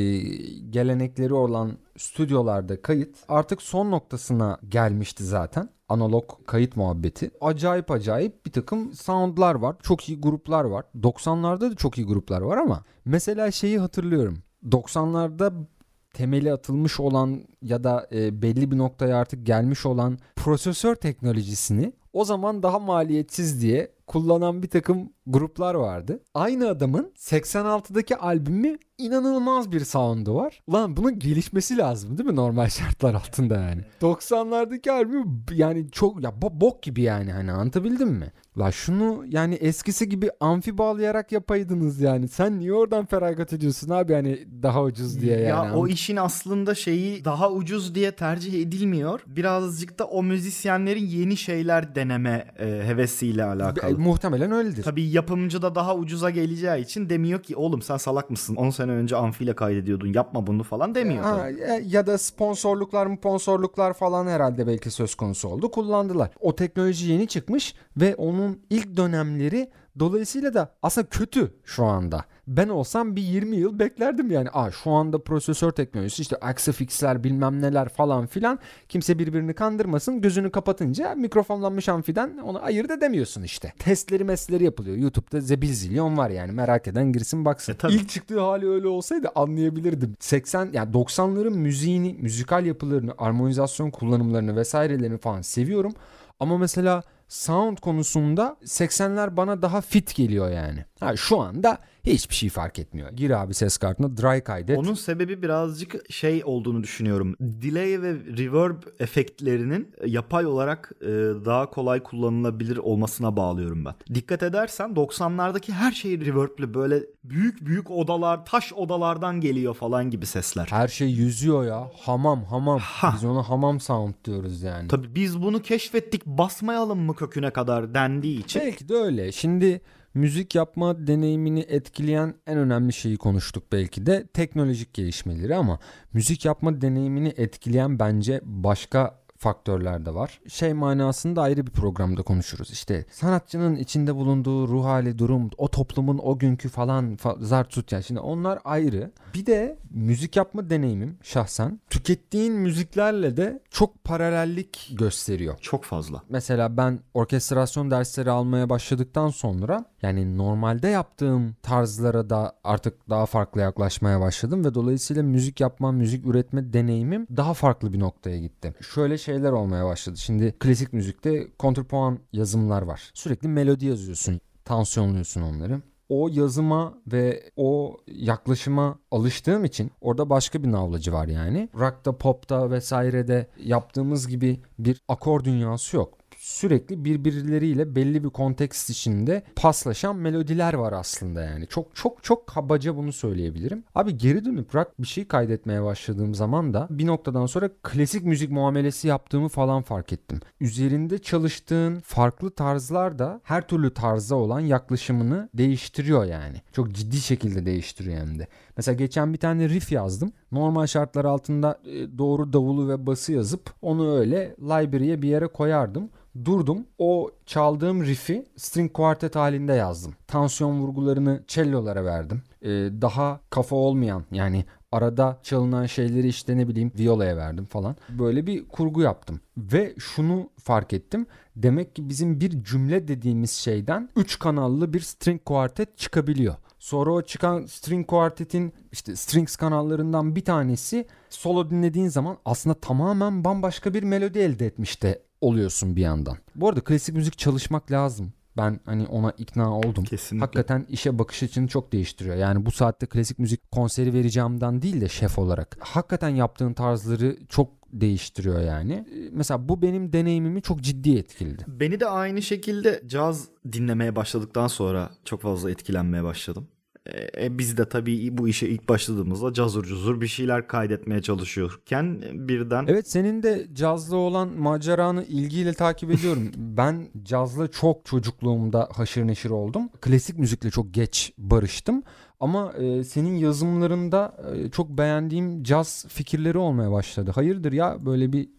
gelenekleri 0.70 1.34
olan 1.34 1.78
stüdyolarda 1.98 2.82
kayıt 2.82 3.18
artık 3.28 3.62
son 3.62 3.92
noktasına 3.92 4.60
gelmişti 4.70 5.24
zaten. 5.24 5.70
Analog 5.90 6.46
kayıt 6.46 6.76
muhabbeti. 6.76 7.32
Acayip 7.42 7.92
acayip 7.92 8.46
bir 8.46 8.52
takım 8.52 8.94
soundlar 8.94 9.56
var. 9.56 9.76
Çok 9.84 10.10
iyi 10.10 10.22
gruplar 10.22 10.64
var. 10.64 10.86
90'larda 11.02 11.72
da 11.72 11.76
çok 11.76 11.98
iyi 11.98 12.08
gruplar 12.08 12.42
var 12.42 12.58
ama 12.58 12.84
mesela 13.06 13.52
şeyi 13.52 13.80
hatırlıyorum. 13.80 14.38
90'larda 14.66 15.66
temeli 16.14 16.54
atılmış 16.54 17.00
olan 17.00 17.44
ya 17.62 17.84
da 17.84 18.08
e, 18.12 18.42
belli 18.42 18.72
bir 18.72 18.78
noktaya 18.78 19.18
artık 19.18 19.46
gelmiş 19.46 19.86
olan 19.86 20.20
prosesör 20.36 20.96
teknolojisini 20.96 21.94
o 22.14 22.26
zaman 22.26 22.64
daha 22.64 22.80
maliyetsiz 22.80 23.62
diye 23.62 23.92
kullanan 24.08 24.64
bir 24.64 24.70
takım 24.70 25.14
gruplar 25.34 25.76
vardı. 25.76 26.20
Aynı 26.34 26.68
adamın 26.70 27.12
86'daki 27.18 28.16
albümü 28.18 28.78
inanılmaz 28.98 29.72
bir 29.72 29.80
sound'u 29.80 30.36
var. 30.36 30.62
Ulan 30.68 30.98
bunun 30.98 31.20
gelişmesi 31.20 31.78
lazım 31.78 32.18
değil 32.18 32.30
mi 32.30 32.36
normal 32.36 32.70
şartlar 32.70 33.14
altında 33.14 33.56
yani. 33.62 33.82
90'lardaki 34.02 34.92
albüm 34.92 35.46
yani 35.52 35.92
çok 35.92 36.24
ya 36.24 36.30
bo- 36.30 36.62
bok 36.62 36.84
gibi 36.84 37.02
yani 37.02 37.32
hani 37.32 37.52
anlatabildim 37.52 38.10
mi? 38.10 38.32
La 38.58 38.72
şunu 38.72 39.24
yani 39.28 39.56
eskisi 39.56 40.10
gibi 40.10 40.30
amfi 40.40 40.78
bağlayarak 40.78 41.32
yapaydınız 41.32 42.00
yani. 42.02 42.28
Sen 42.28 42.60
niye 42.60 42.74
oradan 42.74 43.06
feragat 43.06 43.54
ediyorsun 43.54 43.90
abi 43.90 44.14
hani 44.14 44.48
daha 44.64 44.84
ucuz 44.84 45.22
diye 45.22 45.40
yani. 45.40 45.68
Ya 45.70 45.76
o 45.76 45.88
işin 45.88 46.16
aslında 46.16 46.76
şeyi 46.76 47.26
daha 47.26 47.52
ucuz 47.52 47.96
diye 47.96 48.12
tercih 48.12 48.62
edilmiyor. 48.62 49.20
Birazcık 49.28 50.00
da 50.00 50.06
o 50.06 50.24
müzisyenlerin 50.24 51.06
yeni 51.06 51.38
şeyler 51.38 51.96
deneme 51.96 52.46
e, 52.60 52.66
hevesiyle 52.66 53.44
alakalı. 53.44 53.92
E, 53.92 53.94
muhtemelen 53.94 54.52
öyledir. 54.52 54.84
Tabii 54.84 55.10
yapımcı 55.20 55.62
da 55.62 55.76
daha 55.76 55.96
ucuza 55.96 56.30
geleceği 56.30 56.82
için 56.82 57.10
demiyor 57.10 57.44
ki 57.44 57.56
oğlum 57.56 57.82
sen 57.82 57.98
salak 57.98 58.30
mısın? 58.30 58.56
10 58.56 58.70
sene 58.70 58.92
önce 58.92 59.16
amfiyle 59.16 59.56
kaydediyordun 59.56 60.14
yapma 60.14 60.48
bunu 60.48 60.64
falan 60.64 60.96
demiyor. 60.96 61.24
Ha, 61.24 61.50
e, 61.50 61.84
ya 61.86 62.08
da 62.08 62.18
sponsorluklar 62.18 63.06
mı 63.06 63.18
sponsorluklar 63.18 63.94
falan 63.94 64.28
herhalde 64.28 64.68
belki 64.68 64.92
söz 64.92 65.16
konusu 65.16 65.48
oldu. 65.48 65.72
Kullandılar. 65.72 66.30
O 66.40 66.56
teknoloji 66.56 67.12
yeni 67.12 67.28
çıkmış 67.28 67.76
ve 67.98 68.16
onun 68.16 68.60
ilk 68.70 68.98
dönemleri 68.98 69.72
dolayısıyla 70.00 70.54
da 70.54 70.76
aslında 70.82 71.08
kötü 71.08 71.54
şu 71.64 71.86
anda. 71.86 72.26
Ben 72.50 72.70
olsam 72.70 73.16
bir 73.16 73.22
20 73.22 73.56
yıl 73.56 73.80
beklerdim 73.80 74.32
yani. 74.32 74.50
Aa 74.54 74.72
şu 74.72 74.92
anda 74.92 75.24
prosesör 75.24 75.72
teknolojisi 75.72 76.22
işte 76.22 76.36
Axifix'ler 76.36 77.24
bilmem 77.24 77.62
neler 77.62 77.90
falan 77.90 78.28
filan. 78.28 78.60
Kimse 78.88 79.20
birbirini 79.20 79.54
kandırmasın. 79.54 80.22
Gözünü 80.22 80.52
kapatınca 80.52 81.16
mikrofonlanmış 81.16 81.90
amfiden 81.90 82.38
onu 82.38 82.64
ayırt 82.64 82.92
edemiyorsun 82.92 83.44
işte. 83.44 83.74
Testleri 83.80 84.24
mesleri 84.24 84.64
yapılıyor. 84.64 84.98
YouTube'da 84.98 85.42
zebil 85.42 85.74
zilyon 85.74 86.18
var 86.18 86.30
yani. 86.30 86.52
Merak 86.52 86.88
eden 86.88 87.14
girsin 87.14 87.46
baksın. 87.46 87.74
E, 87.74 87.78
tabii. 87.78 87.94
İlk 87.94 88.10
çıktığı 88.10 88.40
hali 88.40 88.70
öyle 88.70 88.88
olsaydı 88.88 89.30
anlayabilirdim. 89.36 90.16
80 90.20 90.70
yani 90.74 90.92
90'ların 90.92 91.58
müziğini, 91.58 92.14
müzikal 92.14 92.66
yapılarını, 92.66 93.14
armonizasyon 93.18 93.92
kullanımlarını 93.92 94.56
vesairelerini 94.56 95.18
falan 95.18 95.42
seviyorum. 95.42 95.94
Ama 96.40 96.58
mesela 96.58 97.04
sound 97.28 97.78
konusunda 97.78 98.58
80'ler 98.64 99.38
bana 99.38 99.62
daha 99.62 99.82
fit 99.82 100.16
geliyor 100.16 100.52
yani. 100.52 100.86
Ha 101.00 101.16
şu 101.16 101.40
anda 101.40 101.78
hiçbir 102.04 102.36
şey 102.36 102.50
fark 102.50 102.80
etmiyor. 102.80 103.10
Gir 103.10 103.30
abi 103.32 103.54
ses 103.54 103.78
kartına 103.78 104.18
dry 104.18 104.44
kaydet. 104.44 104.78
Onun 104.78 104.94
sebebi 104.94 105.42
birazcık 105.42 106.12
şey 106.12 106.42
olduğunu 106.46 106.84
düşünüyorum. 106.84 107.36
Delay 107.40 108.02
ve 108.02 108.14
reverb 108.14 108.84
efektlerinin 109.00 109.92
yapay 110.06 110.46
olarak 110.46 110.92
e, 111.02 111.08
daha 111.46 111.70
kolay 111.70 112.04
kullanılabilir 112.04 112.78
olmasına 112.78 113.38
bağlıyorum 113.38 113.86
ben. 113.86 113.94
Dikkat 114.14 114.44
edersen 114.44 114.90
90'lardaki 114.90 115.72
her 115.72 115.92
şey 115.92 116.26
reverb'lü 116.26 116.74
böyle 116.74 117.04
büyük 117.24 117.66
büyük 117.66 117.92
odalar, 117.92 118.46
taş 118.46 118.74
odalardan 118.74 119.42
geliyor 119.42 119.74
falan 119.74 120.10
gibi 120.10 120.26
sesler. 120.26 120.68
Her 120.70 120.88
şey 120.88 121.10
yüzüyor 121.10 121.66
ya. 121.66 121.92
Hamam 122.00 122.44
hamam. 122.44 122.80
Ha. 122.80 123.14
Biz 123.16 123.24
ona 123.24 123.50
hamam 123.50 123.80
sound 123.80 124.14
diyoruz 124.26 124.62
yani. 124.62 124.88
Tabii 124.88 125.16
biz 125.16 125.42
bunu 125.42 125.62
keşfettik 125.62 126.26
basmayalım 126.26 127.00
mı 127.00 127.16
köküne 127.16 127.50
kadar 127.50 127.94
dendiği 127.94 128.44
için. 128.44 128.62
Belki 128.62 128.90
de 128.90 128.96
öyle. 128.96 129.32
Şimdi 129.32 129.82
müzik 130.14 130.56
yapma 130.56 131.08
deneyimini 131.08 131.60
etkileyen 131.60 132.34
en 132.48 132.58
önemli 132.58 132.94
şeyi 132.94 133.18
konuştuk 133.18 133.72
belki 133.72 134.06
de 134.06 134.28
teknolojik 134.28 134.94
gelişmeleri 134.94 135.56
ama 135.56 135.80
müzik 136.14 136.46
yapma 136.46 136.82
deneyimini 136.82 137.34
etkileyen 137.38 138.00
bence 138.00 138.42
başka 138.44 139.19
faktörler 139.40 140.06
de 140.06 140.14
var. 140.16 140.40
Şey 140.48 140.74
manasında 140.74 141.42
ayrı 141.42 141.68
bir 141.68 141.72
programda 141.72 142.22
konuşuruz. 142.22 142.72
İşte 142.72 143.06
sanatçının 143.12 143.76
içinde 143.76 144.16
bulunduğu 144.16 144.68
ruh 144.68 144.86
hali, 144.86 145.18
durum, 145.20 145.50
o 145.58 145.68
toplumun 145.68 146.20
o 146.24 146.40
günkü 146.40 146.70
falan 146.70 147.16
fa- 147.16 147.44
zart 147.44 147.70
tut 147.70 147.92
yani. 147.92 148.04
Şimdi 148.04 148.20
onlar 148.20 148.60
ayrı. 148.64 149.12
Bir 149.34 149.46
de 149.46 149.78
müzik 149.90 150.36
yapma 150.36 150.70
deneyimim 150.70 151.18
şahsen 151.24 151.80
tükettiğin 151.90 152.54
müziklerle 152.54 153.38
de 153.38 153.60
çok 153.70 154.04
paralellik 154.04 154.92
gösteriyor. 155.00 155.58
Çok 155.62 155.84
fazla. 155.84 156.24
Mesela 156.30 156.78
ben 156.78 157.00
orkestrasyon 157.14 157.92
dersleri 157.92 158.32
almaya 158.32 158.70
başladıktan 158.70 159.30
sonra 159.30 159.86
yani 160.02 160.38
normalde 160.38 160.88
yaptığım 160.88 161.56
tarzlara 161.64 162.30
da 162.30 162.54
artık 162.64 163.10
daha 163.10 163.26
farklı 163.26 163.62
yaklaşmaya 163.62 164.20
başladım 164.20 164.66
ve 164.66 164.74
dolayısıyla 164.74 165.24
müzik 165.24 165.60
yapma, 165.62 165.92
müzik 165.92 166.26
üretme 166.26 166.74
deneyimim 166.74 167.28
daha 167.38 167.54
farklı 167.54 167.94
bir 167.94 168.00
noktaya 168.00 168.40
gitti. 168.40 168.74
Şöyle 168.94 169.18
şeyler 169.30 169.52
olmaya 169.52 169.86
başladı. 169.86 170.18
Şimdi 170.18 170.56
klasik 170.60 170.94
müzikte 170.94 171.48
kontrpuan 171.60 172.20
yazımlar 172.34 172.82
var. 172.82 173.12
Sürekli 173.14 173.48
melodi 173.48 173.86
yazıyorsun, 173.86 174.42
tansiyonluyorsun 174.66 175.42
onları 175.42 175.82
o 176.10 176.30
yazıma 176.32 176.94
ve 177.08 177.52
o 177.56 177.98
yaklaşıma 178.08 179.00
alıştığım 179.12 179.66
için 179.66 179.92
orada 180.02 180.30
başka 180.30 180.64
bir 180.64 180.72
navlacı 180.72 181.14
var 181.14 181.28
yani. 181.28 181.70
Rock'ta, 181.76 182.18
pop'ta 182.18 182.72
vesairede 182.72 183.48
yaptığımız 183.64 184.28
gibi 184.28 184.62
bir 184.80 185.02
akor 185.08 185.44
dünyası 185.44 185.96
yok 185.96 186.19
sürekli 186.50 187.06
birbirleriyle 187.06 187.96
belli 187.96 188.24
bir 188.24 188.30
kontekst 188.30 188.90
içinde 188.90 189.44
paslaşan 189.56 190.16
melodiler 190.16 190.74
var 190.74 190.94
aslında 190.94 191.42
yani. 191.42 191.68
Çok 191.68 191.96
çok 191.96 192.24
çok 192.24 192.48
kabaca 192.48 192.96
bunu 192.96 193.14
söyleyebilirim. 193.14 193.84
Abi 193.96 194.18
geri 194.18 194.46
dönüp 194.46 194.76
rock 194.76 194.92
bir 195.00 195.08
şey 195.08 195.26
kaydetmeye 195.26 195.84
başladığım 195.84 196.36
zaman 196.36 196.74
da 196.74 196.88
bir 196.90 197.08
noktadan 197.08 197.46
sonra 197.46 197.70
klasik 197.84 198.24
müzik 198.26 198.52
muamelesi 198.52 199.08
yaptığımı 199.08 199.50
falan 199.50 199.82
fark 199.82 200.14
ettim. 200.14 200.40
Üzerinde 200.60 201.18
çalıştığın 201.18 202.00
farklı 202.00 202.52
tarzlar 202.52 203.20
da 203.20 203.42
her 203.44 203.68
türlü 203.68 203.94
tarza 203.94 204.36
olan 204.36 204.60
yaklaşımını 204.60 205.50
değiştiriyor 205.54 206.26
yani. 206.26 206.62
Çok 206.74 206.92
ciddi 206.92 207.18
şekilde 207.18 207.66
değiştiriyor 207.66 208.18
hem 208.18 208.40
de. 208.40 208.48
Mesela 208.78 208.96
geçen 208.96 209.34
bir 209.34 209.38
tane 209.38 209.70
riff 209.70 209.92
yazdım. 209.92 210.32
Normal 210.52 210.88
şartlar 210.88 211.26
altında 211.26 211.80
e, 211.86 212.18
doğru 212.18 212.54
davulu 212.54 212.90
ve 212.90 213.08
bası 213.08 213.34
yazıp 213.34 213.74
onu 213.82 214.18
öyle 214.18 214.56
library'e 214.60 215.22
bir 215.22 215.30
yere 215.30 215.48
koyardım 215.48 216.10
durdum. 216.46 216.86
O 216.98 217.32
çaldığım 217.46 218.04
riff'i 218.04 218.46
string 218.56 218.94
quartet 218.94 219.36
halinde 219.36 219.74
yazdım. 219.74 220.14
Tansiyon 220.28 220.80
vurgularını 220.80 221.44
cello'lara 221.48 222.06
verdim. 222.06 222.42
Ee, 222.62 222.68
daha 223.02 223.40
kafa 223.50 223.76
olmayan 223.76 224.24
yani 224.32 224.66
arada 224.92 225.40
çalınan 225.44 225.86
şeyleri 225.86 226.28
işte 226.28 226.58
ne 226.58 226.68
bileyim 226.68 226.92
viola'ya 227.00 227.38
verdim 227.38 227.66
falan. 227.66 227.96
Böyle 228.10 228.48
bir 228.48 228.68
kurgu 228.68 229.02
yaptım. 229.02 229.40
Ve 229.58 229.96
şunu 230.00 230.50
fark 230.64 230.94
ettim. 230.94 231.26
Demek 231.56 231.96
ki 231.96 232.10
bizim 232.10 232.42
bir 232.42 232.64
cümle 232.64 233.08
dediğimiz 233.08 233.52
şeyden 233.52 234.10
3 234.16 234.40
kanallı 234.40 234.94
bir 234.94 235.00
string 235.00 235.46
quartet 235.46 235.98
çıkabiliyor. 235.98 236.56
Sonra 236.80 237.12
o 237.12 237.22
çıkan 237.22 237.66
string 237.66 238.08
quartet'in 238.08 238.74
işte 238.92 239.16
strings 239.16 239.56
kanallarından 239.56 240.36
bir 240.36 240.46
tanesi 240.46 241.08
solo 241.30 241.70
dinlediğin 241.70 242.08
zaman 242.08 242.38
aslında 242.46 242.74
tamamen 242.74 243.44
bambaşka 243.44 243.94
bir 243.94 244.04
melodi 244.04 244.40
elde 244.40 244.66
etmişti 244.66 245.22
oluyorsun 245.42 245.96
bir 245.96 246.02
yandan. 246.02 246.38
Bu 246.56 246.70
arada 246.70 246.82
klasik 246.82 247.16
müzik 247.16 247.38
çalışmak 247.38 247.92
lazım. 247.92 248.34
Ben 248.58 248.80
hani 248.86 249.06
ona 249.08 249.32
ikna 249.32 249.78
oldum. 249.78 250.04
Kesinlikle. 250.04 250.46
Hakikaten 250.46 250.86
işe 250.90 251.20
bakış 251.20 251.44
açını 251.44 251.68
çok 251.68 251.92
değiştiriyor. 251.92 252.36
Yani 252.36 252.66
bu 252.66 252.72
saatte 252.72 253.06
klasik 253.06 253.40
müzik 253.40 253.72
konseri 253.72 254.14
vereceğimden 254.14 254.82
değil 254.82 255.02
de 255.02 255.10
şef 255.10 255.40
olarak. 255.40 255.78
Hakikaten 255.80 256.30
yaptığın 256.30 256.74
tarzları 256.74 257.38
çok 257.50 257.70
değiştiriyor 257.94 258.62
yani. 258.62 258.94
Ee, 258.94 259.30
Mesela 259.32 259.70
bu 259.70 259.82
benim 259.82 260.14
deneyimimi 260.14 260.62
çok 260.62 260.82
ciddi 260.82 261.18
etkiledi. 261.18 261.66
Beni 261.68 262.00
de 262.00 262.08
aynı 262.08 262.42
şekilde 262.42 263.04
caz 263.08 263.48
dinlemeye 263.72 264.16
başladıktan 264.16 264.68
sonra 264.68 265.10
çok 265.26 265.42
fazla 265.42 265.72
etkilenmeye 265.72 266.24
başladım. 266.24 266.68
E, 267.14 267.46
e, 267.46 267.58
biz 267.58 267.78
de 267.78 267.90
tabii 267.90 268.38
bu 268.38 268.48
işe 268.48 268.68
ilk 268.68 268.90
başladığımızda 268.90 269.54
cazur 269.54 269.84
cuzur 269.84 270.22
bir 270.22 270.28
şeyler 270.28 270.68
kaydetmeye 270.68 271.22
çalışıyorken 271.22 272.22
birden... 272.34 272.86
Evet 272.88 273.10
senin 273.10 273.44
de 273.44 273.68
cazla 273.74 274.18
olan 274.18 274.50
maceranı 274.58 275.24
ilgiyle 275.24 275.74
takip 275.74 276.12
ediyorum. 276.12 276.52
ben 276.58 277.08
cazla 277.24 277.68
çok 277.68 278.06
çocukluğumda 278.06 278.90
haşır 278.92 279.28
neşir 279.28 279.50
oldum. 279.50 279.90
Klasik 280.02 280.40
müzikle 280.40 280.70
çok 280.70 280.94
geç 280.94 281.34
barıştım. 281.38 282.04
Ama 282.40 282.74
e, 282.74 283.04
senin 283.04 283.36
yazımlarında 283.36 284.38
e, 284.56 284.70
çok 284.70 284.90
beğendiğim 284.90 285.64
caz 285.64 286.06
fikirleri 286.10 286.58
olmaya 286.58 286.92
başladı. 286.92 287.32
Hayırdır 287.36 287.72
ya 287.72 288.06
böyle 288.06 288.34
bir 288.34 288.50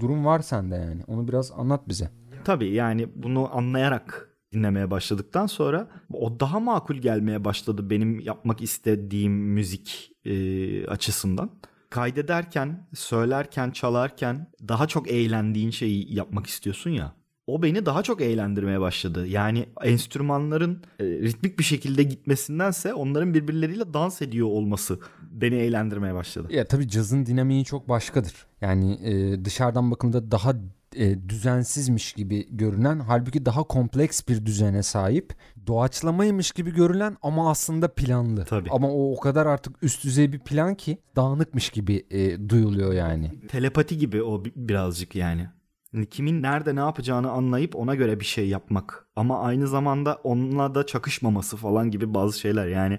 durum 0.00 0.24
var 0.24 0.40
sende 0.40 0.74
yani. 0.74 1.02
Onu 1.06 1.28
biraz 1.28 1.52
anlat 1.52 1.88
bize. 1.88 2.10
Tabii 2.44 2.74
yani 2.74 3.08
bunu 3.14 3.56
anlayarak 3.56 4.31
dinlemeye 4.52 4.90
başladıktan 4.90 5.46
sonra 5.46 5.88
o 6.12 6.40
daha 6.40 6.60
makul 6.60 6.96
gelmeye 6.96 7.44
başladı 7.44 7.90
benim 7.90 8.20
yapmak 8.20 8.62
istediğim 8.62 9.32
müzik 9.32 10.12
e, 10.24 10.86
açısından. 10.86 11.50
Kaydederken, 11.90 12.88
söylerken, 12.94 13.70
çalarken 13.70 14.50
daha 14.68 14.86
çok 14.86 15.10
eğlendiğin 15.10 15.70
şeyi 15.70 16.14
yapmak 16.14 16.46
istiyorsun 16.46 16.90
ya. 16.90 17.12
O 17.46 17.62
beni 17.62 17.86
daha 17.86 18.02
çok 18.02 18.20
eğlendirmeye 18.20 18.80
başladı. 18.80 19.26
Yani 19.26 19.66
enstrümanların 19.82 20.82
e, 21.00 21.04
ritmik 21.04 21.58
bir 21.58 21.64
şekilde 21.64 22.02
gitmesindense 22.02 22.94
onların 22.94 23.34
birbirleriyle 23.34 23.94
dans 23.94 24.22
ediyor 24.22 24.46
olması 24.48 24.98
beni 25.30 25.54
eğlendirmeye 25.54 26.14
başladı. 26.14 26.48
Ya 26.50 26.68
tabii 26.68 26.88
cazın 26.88 27.26
dinamiği 27.26 27.64
çok 27.64 27.88
başkadır. 27.88 28.34
Yani 28.60 28.92
e, 28.92 29.44
dışarıdan 29.44 29.90
bakıldığında 29.90 30.30
daha 30.30 30.54
e, 30.96 31.28
düzensizmiş 31.28 32.12
gibi 32.12 32.46
görünen 32.50 33.00
halbuki 33.00 33.46
daha 33.46 33.62
kompleks 33.62 34.28
bir 34.28 34.46
düzene 34.46 34.82
sahip 34.82 35.34
doğaçlamaymış 35.66 36.52
gibi 36.52 36.74
görülen 36.74 37.16
ama 37.22 37.50
aslında 37.50 37.88
planlı. 37.88 38.44
Tabii. 38.44 38.70
Ama 38.70 38.90
o 38.90 39.12
o 39.12 39.20
kadar 39.20 39.46
artık 39.46 39.82
üst 39.82 40.04
düzey 40.04 40.32
bir 40.32 40.38
plan 40.38 40.74
ki 40.74 40.98
dağınıkmış 41.16 41.70
gibi 41.70 42.06
e, 42.10 42.48
duyuluyor 42.48 42.92
yani. 42.92 43.30
Telepati 43.48 43.98
gibi 43.98 44.22
o 44.22 44.44
birazcık 44.44 45.14
yani. 45.14 45.48
Hani 45.92 46.06
kimin 46.06 46.42
nerede 46.42 46.76
ne 46.76 46.80
yapacağını 46.80 47.30
anlayıp 47.30 47.76
ona 47.76 47.94
göre 47.94 48.20
bir 48.20 48.24
şey 48.24 48.48
yapmak. 48.48 49.06
Ama 49.16 49.40
aynı 49.40 49.68
zamanda 49.68 50.14
onunla 50.24 50.74
da 50.74 50.86
çakışmaması 50.86 51.56
falan 51.56 51.90
gibi 51.90 52.14
bazı 52.14 52.40
şeyler. 52.40 52.66
Yani 52.66 52.98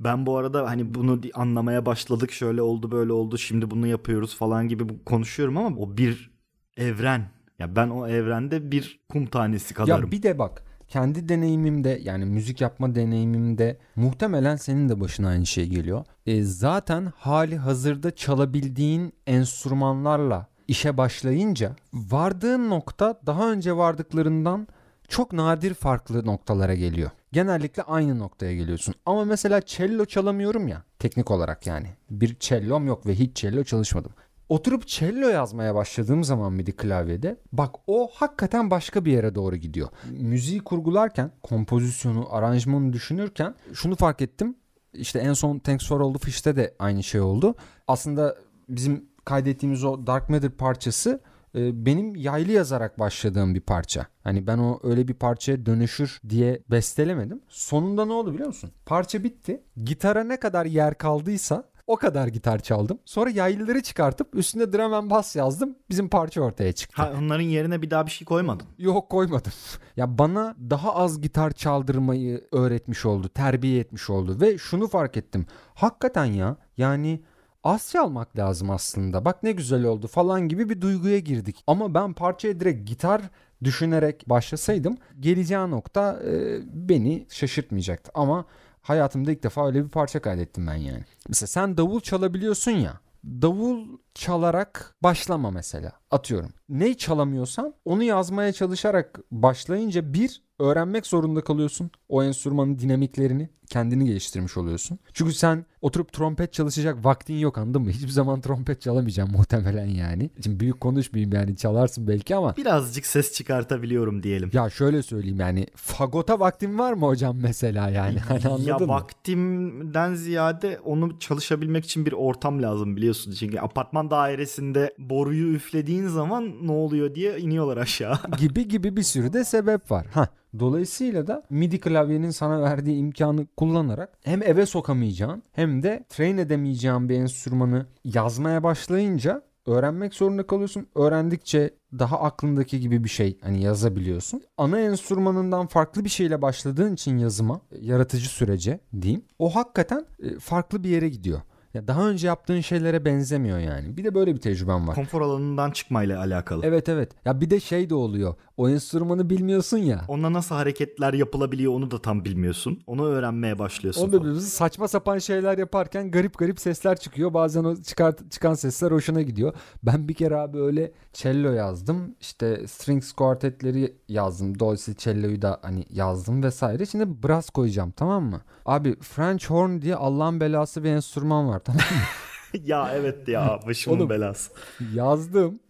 ben 0.00 0.26
bu 0.26 0.36
arada 0.36 0.70
hani 0.70 0.94
bunu 0.94 1.20
anlamaya 1.34 1.86
başladık 1.86 2.32
şöyle 2.32 2.62
oldu 2.62 2.90
böyle 2.90 3.12
oldu 3.12 3.38
şimdi 3.38 3.70
bunu 3.70 3.86
yapıyoruz 3.86 4.36
falan 4.36 4.68
gibi 4.68 4.84
konuşuyorum 5.04 5.56
ama 5.56 5.76
o 5.76 5.96
bir 5.96 6.31
evren. 6.76 7.24
Ya 7.58 7.76
ben 7.76 7.88
o 7.88 8.08
evrende 8.08 8.72
bir 8.72 9.00
kum 9.08 9.26
tanesi 9.26 9.74
kadarım. 9.74 10.04
Ya 10.04 10.10
bir 10.12 10.22
de 10.22 10.38
bak 10.38 10.62
kendi 10.88 11.28
deneyimimde 11.28 12.00
yani 12.02 12.24
müzik 12.24 12.60
yapma 12.60 12.94
deneyimimde 12.94 13.78
muhtemelen 13.96 14.56
senin 14.56 14.88
de 14.88 15.00
başına 15.00 15.28
aynı 15.28 15.46
şey 15.46 15.68
geliyor. 15.68 16.04
E, 16.26 16.42
zaten 16.42 17.12
hali 17.16 17.56
hazırda 17.56 18.10
çalabildiğin 18.14 19.12
enstrümanlarla 19.26 20.46
işe 20.68 20.96
başlayınca 20.96 21.76
vardığın 21.92 22.70
nokta 22.70 23.20
daha 23.26 23.52
önce 23.52 23.76
vardıklarından 23.76 24.68
çok 25.08 25.32
nadir 25.32 25.74
farklı 25.74 26.26
noktalara 26.26 26.74
geliyor. 26.74 27.10
Genellikle 27.32 27.82
aynı 27.82 28.18
noktaya 28.18 28.54
geliyorsun. 28.54 28.94
Ama 29.06 29.24
mesela 29.24 29.60
cello 29.66 30.04
çalamıyorum 30.04 30.68
ya 30.68 30.82
teknik 30.98 31.30
olarak 31.30 31.66
yani. 31.66 31.86
Bir 32.10 32.36
cellom 32.40 32.86
yok 32.86 33.06
ve 33.06 33.14
hiç 33.14 33.36
cello 33.36 33.64
çalışmadım. 33.64 34.12
Oturup 34.48 34.86
cello 34.86 35.28
yazmaya 35.28 35.74
başladığım 35.74 36.24
zaman 36.24 36.52
MIDI 36.52 36.72
klavyede 36.72 37.36
bak 37.52 37.74
o 37.86 38.08
hakikaten 38.14 38.70
başka 38.70 39.04
bir 39.04 39.12
yere 39.12 39.34
doğru 39.34 39.56
gidiyor. 39.56 39.88
Müziği 40.10 40.60
kurgularken, 40.60 41.30
kompozisyonu, 41.42 42.34
aranjmanı 42.34 42.92
düşünürken 42.92 43.54
şunu 43.72 43.96
fark 43.96 44.22
ettim. 44.22 44.56
İşte 44.92 45.18
en 45.18 45.32
son 45.32 45.58
Thanks 45.58 45.88
for 45.88 46.00
All 46.00 46.18
Fish'te 46.18 46.56
de 46.56 46.74
aynı 46.78 47.02
şey 47.02 47.20
oldu. 47.20 47.54
Aslında 47.88 48.36
bizim 48.68 49.04
kaydettiğimiz 49.24 49.84
o 49.84 50.06
Dark 50.06 50.28
Matter 50.28 50.50
parçası 50.50 51.20
e, 51.54 51.86
benim 51.86 52.16
yaylı 52.16 52.52
yazarak 52.52 52.98
başladığım 52.98 53.54
bir 53.54 53.60
parça. 53.60 54.06
Hani 54.24 54.46
ben 54.46 54.58
o 54.58 54.80
öyle 54.82 55.08
bir 55.08 55.14
parçaya 55.14 55.66
dönüşür 55.66 56.20
diye 56.28 56.62
bestelemedim. 56.70 57.40
Sonunda 57.48 58.04
ne 58.04 58.12
oldu 58.12 58.32
biliyor 58.32 58.46
musun? 58.46 58.70
Parça 58.86 59.24
bitti. 59.24 59.62
Gitara 59.76 60.24
ne 60.24 60.36
kadar 60.36 60.66
yer 60.66 60.98
kaldıysa 60.98 61.71
o 61.86 61.96
kadar 61.96 62.28
gitar 62.28 62.58
çaldım. 62.58 62.98
Sonra 63.04 63.30
yaylıları 63.30 63.82
çıkartıp 63.82 64.34
üstüne 64.34 64.72
drum 64.72 64.94
and 64.94 65.10
bass 65.10 65.36
yazdım. 65.36 65.76
Bizim 65.90 66.08
parça 66.08 66.40
ortaya 66.40 66.72
çıktı. 66.72 67.02
Ha, 67.02 67.12
onların 67.18 67.44
yerine 67.44 67.82
bir 67.82 67.90
daha 67.90 68.06
bir 68.06 68.10
şey 68.10 68.24
koymadın. 68.24 68.66
Yok 68.78 69.10
koymadım. 69.10 69.52
ya 69.96 70.18
bana 70.18 70.54
daha 70.70 70.94
az 70.94 71.20
gitar 71.20 71.50
çaldırmayı 71.50 72.44
öğretmiş 72.52 73.06
oldu, 73.06 73.28
terbiye 73.28 73.80
etmiş 73.80 74.10
oldu 74.10 74.40
ve 74.40 74.58
şunu 74.58 74.88
fark 74.88 75.16
ettim. 75.16 75.46
Hakikaten 75.74 76.24
ya 76.24 76.56
yani 76.76 77.20
az 77.64 77.90
çalmak 77.90 78.38
lazım 78.38 78.70
aslında. 78.70 79.24
Bak 79.24 79.42
ne 79.42 79.52
güzel 79.52 79.84
oldu 79.84 80.06
falan 80.06 80.48
gibi 80.48 80.68
bir 80.68 80.80
duyguya 80.80 81.18
girdik. 81.18 81.64
Ama 81.66 81.94
ben 81.94 82.12
parçaya 82.12 82.60
direkt 82.60 82.88
gitar 82.88 83.22
düşünerek 83.64 84.24
başlasaydım 84.28 84.96
geleceği 85.20 85.70
nokta 85.70 86.20
e, 86.26 86.60
beni 86.72 87.26
şaşırtmayacaktı. 87.30 88.10
Ama 88.14 88.44
hayatımda 88.82 89.32
ilk 89.32 89.42
defa 89.42 89.66
öyle 89.66 89.84
bir 89.84 89.90
parça 89.90 90.20
kaydettim 90.22 90.66
ben 90.66 90.74
yani. 90.74 91.04
Mesela 91.28 91.46
sen 91.46 91.76
davul 91.76 92.00
çalabiliyorsun 92.00 92.70
ya. 92.70 93.00
Davul 93.24 93.98
çalarak 94.14 94.94
başlama 95.02 95.50
mesela 95.50 95.92
atıyorum. 96.10 96.52
Ne 96.68 96.94
çalamıyorsan 96.94 97.74
onu 97.84 98.02
yazmaya 98.02 98.52
çalışarak 98.52 99.20
başlayınca 99.30 100.14
bir 100.14 100.42
öğrenmek 100.62 101.06
zorunda 101.06 101.40
kalıyorsun. 101.40 101.90
O 102.08 102.22
enstrümanın 102.24 102.78
dinamiklerini 102.78 103.48
kendini 103.70 104.04
geliştirmiş 104.04 104.56
oluyorsun. 104.56 104.98
Çünkü 105.12 105.32
sen 105.32 105.64
oturup 105.80 106.12
trompet 106.12 106.52
çalışacak 106.52 107.04
vaktin 107.04 107.34
yok 107.34 107.58
anladın 107.58 107.82
mı? 107.82 107.90
Hiçbir 107.90 108.08
zaman 108.08 108.40
trompet 108.40 108.80
çalamayacağım 108.80 109.32
muhtemelen 109.32 109.86
yani. 109.86 110.30
Şimdi 110.44 110.60
büyük 110.60 110.80
konuşmayayım 110.80 111.32
yani 111.32 111.56
çalarsın 111.56 112.08
belki 112.08 112.36
ama. 112.36 112.56
Birazcık 112.56 113.06
ses 113.06 113.32
çıkartabiliyorum 113.32 114.22
diyelim. 114.22 114.50
Ya 114.52 114.70
şöyle 114.70 115.02
söyleyeyim 115.02 115.40
yani 115.40 115.66
fagota 115.76 116.40
vaktin 116.40 116.78
var 116.78 116.92
mı 116.92 117.06
hocam 117.06 117.36
mesela 117.42 117.88
yani? 117.90 118.18
Hani 118.28 118.46
anladın 118.46 118.64
ya 118.64 118.78
mı? 118.78 118.88
vaktimden 118.88 120.14
ziyade 120.14 120.80
onu 120.84 121.18
çalışabilmek 121.18 121.84
için 121.84 122.06
bir 122.06 122.12
ortam 122.12 122.62
lazım 122.62 122.96
biliyorsun. 122.96 123.32
Çünkü 123.32 123.58
apartman 123.58 124.10
dairesinde 124.10 124.94
boruyu 124.98 125.54
üflediğin 125.54 126.08
zaman 126.08 126.54
ne 126.66 126.72
oluyor 126.72 127.14
diye 127.14 127.38
iniyorlar 127.38 127.76
aşağı. 127.76 128.18
gibi 128.38 128.68
gibi 128.68 128.96
bir 128.96 129.02
sürü 129.02 129.32
de 129.32 129.44
sebep 129.44 129.90
var. 129.90 130.06
Ha 130.14 130.28
Dolayısıyla 130.58 131.26
da 131.26 131.42
MIDI 131.50 131.80
klavyenin 131.80 132.30
sana 132.30 132.62
verdiği 132.62 132.96
imkanı 132.96 133.46
kullanarak 133.56 134.18
hem 134.24 134.42
eve 134.42 134.66
sokamayacağın 134.66 135.42
hem 135.52 135.82
de 135.82 136.04
train 136.08 136.38
edemeyeceğin 136.38 137.08
bir 137.08 137.14
enstrümanı 137.16 137.86
yazmaya 138.04 138.62
başlayınca 138.62 139.42
öğrenmek 139.66 140.14
zorunda 140.14 140.46
kalıyorsun. 140.46 140.86
Öğrendikçe 140.94 141.70
daha 141.98 142.20
aklındaki 142.20 142.80
gibi 142.80 143.04
bir 143.04 143.08
şey 143.08 143.38
hani 143.42 143.62
yazabiliyorsun. 143.62 144.42
Ana 144.56 144.80
enstrümanından 144.80 145.66
farklı 145.66 146.04
bir 146.04 146.10
şeyle 146.10 146.42
başladığın 146.42 146.94
için 146.94 147.18
yazıma, 147.18 147.60
yaratıcı 147.80 148.28
sürece 148.28 148.80
diyeyim. 149.00 149.24
O 149.38 149.54
hakikaten 149.54 150.06
e, 150.22 150.38
farklı 150.38 150.84
bir 150.84 150.88
yere 150.88 151.08
gidiyor. 151.08 151.40
Ya 151.74 151.88
daha 151.88 152.08
önce 152.08 152.26
yaptığın 152.26 152.60
şeylere 152.60 153.04
benzemiyor 153.04 153.58
yani. 153.58 153.96
Bir 153.96 154.04
de 154.04 154.14
böyle 154.14 154.34
bir 154.34 154.40
tecrübem 154.40 154.88
var. 154.88 154.94
Konfor 154.94 155.20
alanından 155.20 155.70
çıkmayla 155.70 156.20
alakalı. 156.20 156.66
Evet 156.66 156.88
evet. 156.88 157.12
Ya 157.24 157.40
bir 157.40 157.50
de 157.50 157.60
şey 157.60 157.90
de 157.90 157.94
oluyor. 157.94 158.34
O 158.56 158.68
enstrümanı 158.68 159.30
bilmiyorsun 159.30 159.78
ya. 159.78 160.04
Onunla 160.08 160.32
nasıl 160.32 160.54
hareketler 160.54 161.12
yapılabiliyor 161.12 161.72
onu 161.72 161.90
da 161.90 162.02
tam 162.02 162.24
bilmiyorsun. 162.24 162.82
Onu 162.86 163.06
öğrenmeye 163.06 163.58
başlıyorsun. 163.58 164.02
Onu 164.02 164.12
biliyorsun. 164.12 164.40
Saçma 164.40 164.88
sapan 164.88 165.18
şeyler 165.18 165.58
yaparken 165.58 166.10
garip 166.10 166.38
garip 166.38 166.60
sesler 166.60 166.96
çıkıyor. 166.96 167.34
Bazen 167.34 167.64
o 167.64 167.76
çıkart, 167.76 168.30
çıkan 168.30 168.54
sesler 168.54 168.90
hoşuna 168.90 169.22
gidiyor. 169.22 169.52
Ben 169.82 170.08
bir 170.08 170.14
kere 170.14 170.36
abi 170.36 170.58
öyle 170.58 170.92
cello 171.12 171.52
yazdım. 171.52 172.14
İşte 172.20 172.66
strings 172.66 173.12
quartetleri 173.12 173.96
yazdım. 174.08 174.58
Dolayısıyla 174.58 174.98
cello'yu 174.98 175.42
da 175.42 175.58
hani 175.62 175.84
yazdım 175.90 176.42
vesaire. 176.42 176.86
Şimdi 176.86 177.22
brass 177.22 177.50
koyacağım 177.50 177.90
tamam 177.90 178.24
mı? 178.24 178.40
Abi 178.66 178.96
French 179.00 179.50
horn 179.50 179.82
diye 179.82 179.96
Allah'ın 179.96 180.40
belası 180.40 180.84
bir 180.84 180.90
enstrüman 180.90 181.48
var 181.48 181.58
tamam 181.64 181.80
mı? 181.80 182.60
ya 182.64 182.90
evet 182.94 183.28
ya 183.28 183.60
başımın 183.66 183.96
Oğlum, 183.96 184.10
belası. 184.10 184.52
Yazdım. 184.94 185.60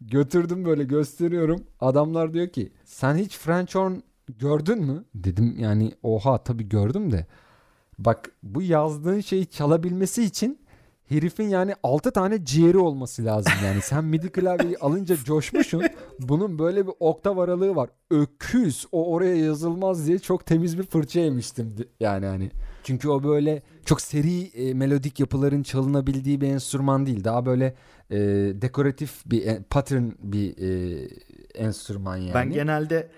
Götürdüm 0.00 0.64
böyle 0.64 0.84
gösteriyorum. 0.84 1.64
Adamlar 1.80 2.34
diyor 2.34 2.48
ki 2.48 2.72
sen 2.84 3.14
hiç 3.14 3.38
French 3.38 3.74
horn 3.74 3.92
gördün 4.38 4.82
mü? 4.84 5.04
Dedim 5.14 5.56
yani 5.58 5.92
oha 6.02 6.44
tabii 6.44 6.68
gördüm 6.68 7.12
de. 7.12 7.26
Bak 7.98 8.30
bu 8.42 8.62
yazdığın 8.62 9.20
şeyi 9.20 9.46
çalabilmesi 9.46 10.24
için 10.24 10.58
herifin 11.10 11.48
yani 11.48 11.74
6 11.82 12.10
tane 12.10 12.44
ciğeri 12.44 12.78
olması 12.78 13.24
lazım 13.24 13.52
yani. 13.64 13.80
Sen 13.82 14.04
midi 14.04 14.32
klavyeyi 14.32 14.78
alınca 14.78 15.16
coşmuşsun. 15.16 15.82
Bunun 16.18 16.58
böyle 16.58 16.86
bir 16.86 16.92
oktav 17.00 17.38
aralığı 17.38 17.76
var. 17.76 17.90
Öküz 18.10 18.86
o 18.92 19.12
oraya 19.12 19.36
yazılmaz 19.36 20.06
diye 20.06 20.18
çok 20.18 20.46
temiz 20.46 20.78
bir 20.78 20.82
fırça 20.82 21.20
yemiştim 21.20 21.74
yani 22.00 22.26
hani. 22.26 22.50
Çünkü 22.84 23.08
o 23.08 23.22
böyle 23.22 23.62
çok 23.84 24.00
seri 24.00 24.42
e, 24.42 24.74
melodik 24.74 25.20
yapıların 25.20 25.62
çalınabildiği 25.62 26.40
bir 26.40 26.48
enstrüman 26.48 27.06
değil. 27.06 27.24
Daha 27.24 27.46
böyle 27.46 27.74
e, 28.10 28.18
dekoratif 28.62 29.22
bir 29.26 29.46
e, 29.46 29.62
pattern 29.70 30.10
bir 30.22 30.58
e, 30.58 31.08
enstrüman 31.54 32.16
yani. 32.16 32.34
Ben 32.34 32.50
genelde 32.50 33.08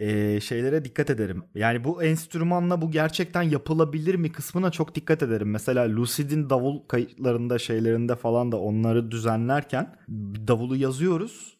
e, 0.00 0.40
şeylere 0.40 0.84
dikkat 0.84 1.10
ederim. 1.10 1.44
Yani 1.54 1.84
bu 1.84 2.02
enstrümanla 2.02 2.82
bu 2.82 2.90
gerçekten 2.90 3.42
yapılabilir 3.42 4.14
mi 4.14 4.32
kısmına 4.32 4.70
çok 4.70 4.94
dikkat 4.94 5.22
ederim. 5.22 5.50
Mesela 5.50 5.96
Lucid'in 5.96 6.50
davul 6.50 6.80
kayıtlarında 6.88 7.58
şeylerinde 7.58 8.16
falan 8.16 8.52
da 8.52 8.56
onları 8.56 9.10
düzenlerken 9.10 9.96
davulu 10.48 10.76
yazıyoruz. 10.76 11.54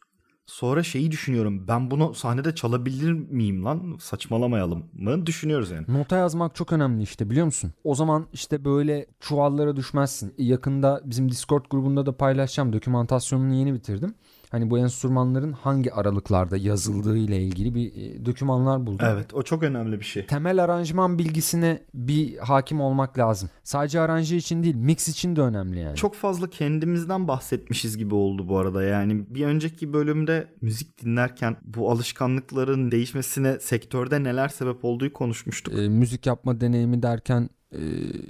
Sonra 0.46 0.82
şeyi 0.82 1.10
düşünüyorum. 1.10 1.68
Ben 1.68 1.90
bunu 1.90 2.14
sahnede 2.14 2.54
çalabilir 2.54 3.12
miyim 3.12 3.64
lan? 3.64 3.96
Saçmalamayalım 4.00 4.84
mı? 4.92 5.26
Düşünüyoruz 5.26 5.70
yani. 5.70 5.86
Nota 5.88 6.16
yazmak 6.16 6.54
çok 6.54 6.72
önemli 6.72 7.02
işte 7.02 7.30
biliyor 7.30 7.46
musun? 7.46 7.72
O 7.84 7.94
zaman 7.94 8.26
işte 8.32 8.64
böyle 8.64 9.06
çuvallara 9.20 9.76
düşmezsin. 9.76 10.34
Yakında 10.38 11.00
bizim 11.04 11.30
Discord 11.30 11.64
grubunda 11.70 12.06
da 12.06 12.16
paylaşacağım. 12.16 12.72
Dokümantasyonunu 12.72 13.54
yeni 13.54 13.74
bitirdim. 13.74 14.14
Hani 14.54 14.70
bu 14.70 14.78
enstrümanların 14.78 15.52
hangi 15.52 15.92
aralıklarda 15.92 16.56
yazıldığı 16.56 17.16
ile 17.18 17.42
ilgili 17.42 17.74
bir 17.74 17.92
e, 17.94 18.26
dokümanlar 18.26 18.86
buldum. 18.86 19.06
Evet 19.10 19.34
o 19.34 19.42
çok 19.42 19.62
önemli 19.62 20.00
bir 20.00 20.04
şey. 20.04 20.26
Temel 20.26 20.64
aranjman 20.64 21.18
bilgisine 21.18 21.82
bir 21.94 22.38
hakim 22.38 22.80
olmak 22.80 23.18
lazım. 23.18 23.50
Sadece 23.64 24.00
aranje 24.00 24.36
için 24.36 24.62
değil 24.62 24.74
mix 24.74 25.08
için 25.08 25.36
de 25.36 25.40
önemli 25.40 25.80
yani. 25.80 25.96
Çok 25.96 26.14
fazla 26.14 26.50
kendimizden 26.50 27.28
bahsetmişiz 27.28 27.98
gibi 27.98 28.14
oldu 28.14 28.48
bu 28.48 28.58
arada. 28.58 28.82
Yani 28.82 29.34
bir 29.34 29.46
önceki 29.46 29.92
bölümde 29.92 30.48
müzik 30.60 31.02
dinlerken 31.02 31.56
bu 31.64 31.90
alışkanlıkların 31.90 32.90
değişmesine 32.90 33.60
sektörde 33.60 34.22
neler 34.22 34.48
sebep 34.48 34.84
olduğu 34.84 35.12
konuşmuştuk. 35.12 35.78
E, 35.78 35.88
müzik 35.88 36.26
yapma 36.26 36.60
deneyimi 36.60 37.02
derken 37.02 37.50
e, 37.72 37.80